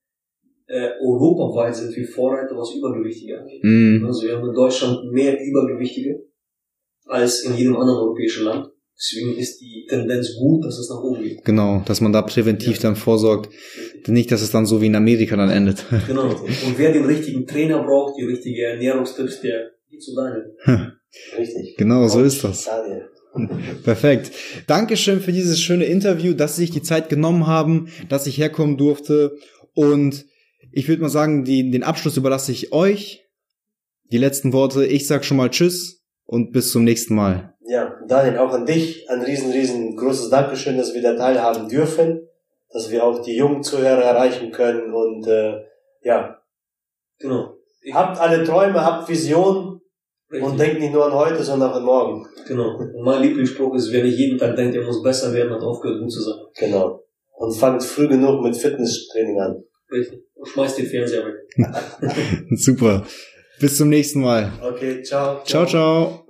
äh, 0.68 0.92
europaweit 1.02 1.76
sind 1.76 1.96
wir 1.96 2.08
Vorreiter, 2.08 2.56
was 2.56 2.74
Übergewichtige 2.76 3.40
angeht. 3.40 3.62
Hm. 3.62 4.04
Also 4.06 4.26
wir 4.26 4.38
haben 4.38 4.48
in 4.48 4.56
Deutschland 4.56 5.12
mehr 5.12 5.38
Übergewichtige 5.40 6.24
als 7.06 7.44
in 7.44 7.56
jedem 7.56 7.76
anderen 7.76 8.00
europäischen 8.00 8.46
Land. 8.46 8.70
Deswegen 8.98 9.38
ist 9.38 9.60
die 9.60 9.86
Tendenz 9.90 10.36
gut, 10.40 10.64
dass 10.64 10.80
es 10.80 10.90
nach 10.90 11.04
oben 11.04 11.22
geht. 11.22 11.44
Genau, 11.44 11.84
dass 11.86 12.00
man 12.00 12.14
da 12.14 12.22
präventiv 12.22 12.80
dann 12.80 12.96
vorsorgt. 12.96 13.50
Nicht, 14.08 14.32
dass 14.32 14.42
es 14.42 14.52
dann 14.52 14.66
so 14.66 14.82
wie 14.82 14.86
in 14.86 14.96
Amerika 14.96 15.36
dann 15.36 15.50
endet. 15.50 15.84
Genau. 16.08 16.30
Und 16.30 16.78
wer 16.78 16.94
den 16.94 17.04
richtigen 17.04 17.46
Trainer 17.46 17.84
braucht, 17.84 18.18
die 18.18 18.24
richtige 18.24 18.64
Ernährungstipps, 18.64 19.42
der 19.42 19.75
geht 19.90 20.04
zu 20.04 20.16
Daniel. 20.16 20.56
Richtig. 21.38 21.76
Genau, 21.78 22.08
so 22.08 22.22
ist 22.22 22.44
das. 22.44 22.66
Daniel. 22.66 23.10
Perfekt. 23.84 24.32
Dankeschön 24.68 25.20
für 25.20 25.32
dieses 25.32 25.60
schöne 25.60 25.86
Interview, 25.86 26.34
dass 26.34 26.56
Sie 26.56 26.64
sich 26.64 26.72
die 26.72 26.82
Zeit 26.82 27.10
genommen 27.10 27.48
haben, 27.48 27.90
dass 28.10 28.28
ich 28.28 28.38
herkommen 28.38 28.78
durfte. 28.78 29.38
Und 29.74 30.26
ich 30.72 30.88
würde 30.88 31.02
mal 31.02 31.10
sagen, 31.10 31.44
die, 31.44 31.70
den 31.70 31.84
Abschluss 31.84 32.18
überlasse 32.18 32.52
ich 32.52 32.72
euch. 32.72 33.26
Die 34.12 34.18
letzten 34.18 34.54
Worte. 34.54 34.86
Ich 34.86 35.08
sag 35.08 35.26
schon 35.26 35.38
mal 35.38 35.50
Tschüss 35.50 36.04
und 36.26 36.52
bis 36.52 36.72
zum 36.72 36.84
nächsten 36.84 37.16
Mal. 37.16 37.56
Ja, 37.68 38.00
Daniel, 38.08 38.38
auch 38.38 38.54
an 38.54 38.66
dich 38.66 39.10
ein 39.10 39.22
riesen, 39.22 39.52
riesen 39.52 39.98
großes 39.98 40.30
Dankeschön, 40.30 40.78
dass 40.78 40.94
wir 40.94 41.02
da 41.02 41.16
teilhaben 41.16 41.68
dürfen, 41.68 42.22
dass 42.72 42.92
wir 42.92 43.04
auch 43.04 43.22
die 43.24 43.36
jungen 43.36 43.64
Zuhörer 43.64 44.04
erreichen 44.04 44.52
können 44.52 44.94
und 44.94 45.26
äh, 45.28 45.64
ja, 46.04 46.40
Genau. 47.20 47.58
Ich, 47.82 47.94
habt 47.94 48.20
alle 48.20 48.44
Träume, 48.44 48.84
habt 48.84 49.08
Visionen 49.08 49.75
richtig. 50.32 50.50
und 50.50 50.60
denkt 50.60 50.80
nicht 50.80 50.94
nur 50.94 51.06
an 51.06 51.14
heute, 51.14 51.44
sondern 51.44 51.72
auch 51.72 51.76
an 51.76 51.84
morgen. 51.84 52.28
Genau. 52.48 52.78
Und 52.78 53.04
mein 53.04 53.22
Lieblingsspruch 53.22 53.76
ist, 53.76 53.92
wer 53.92 54.04
nicht 54.04 54.18
jeden 54.18 54.38
Tag 54.38 54.56
denkt, 54.56 54.76
er 54.76 54.86
muss 54.86 55.02
besser 55.02 55.34
werden, 55.34 55.54
hat 55.54 55.62
aufgehört, 55.62 56.00
gut 56.02 56.12
zu 56.12 56.22
sein. 56.22 56.40
Genau. 56.60 57.02
Und 57.38 57.54
fangt 57.56 57.84
früh 57.84 58.08
genug 58.08 58.42
mit 58.44 58.56
Fitnesstraining 58.56 59.40
an. 59.40 59.64
Richtig. 59.92 60.20
Und 60.36 60.48
schmeißt 60.48 60.78
den 60.78 60.86
Fernseher 60.88 61.26
weg. 61.26 61.36
Super. 62.58 63.06
Bis 63.60 63.78
zum 63.78 63.90
nächsten 63.90 64.22
Mal. 64.22 64.52
Okay, 64.62 65.02
ciao. 65.02 65.44
Ciao, 65.44 65.66
ciao. 65.66 66.25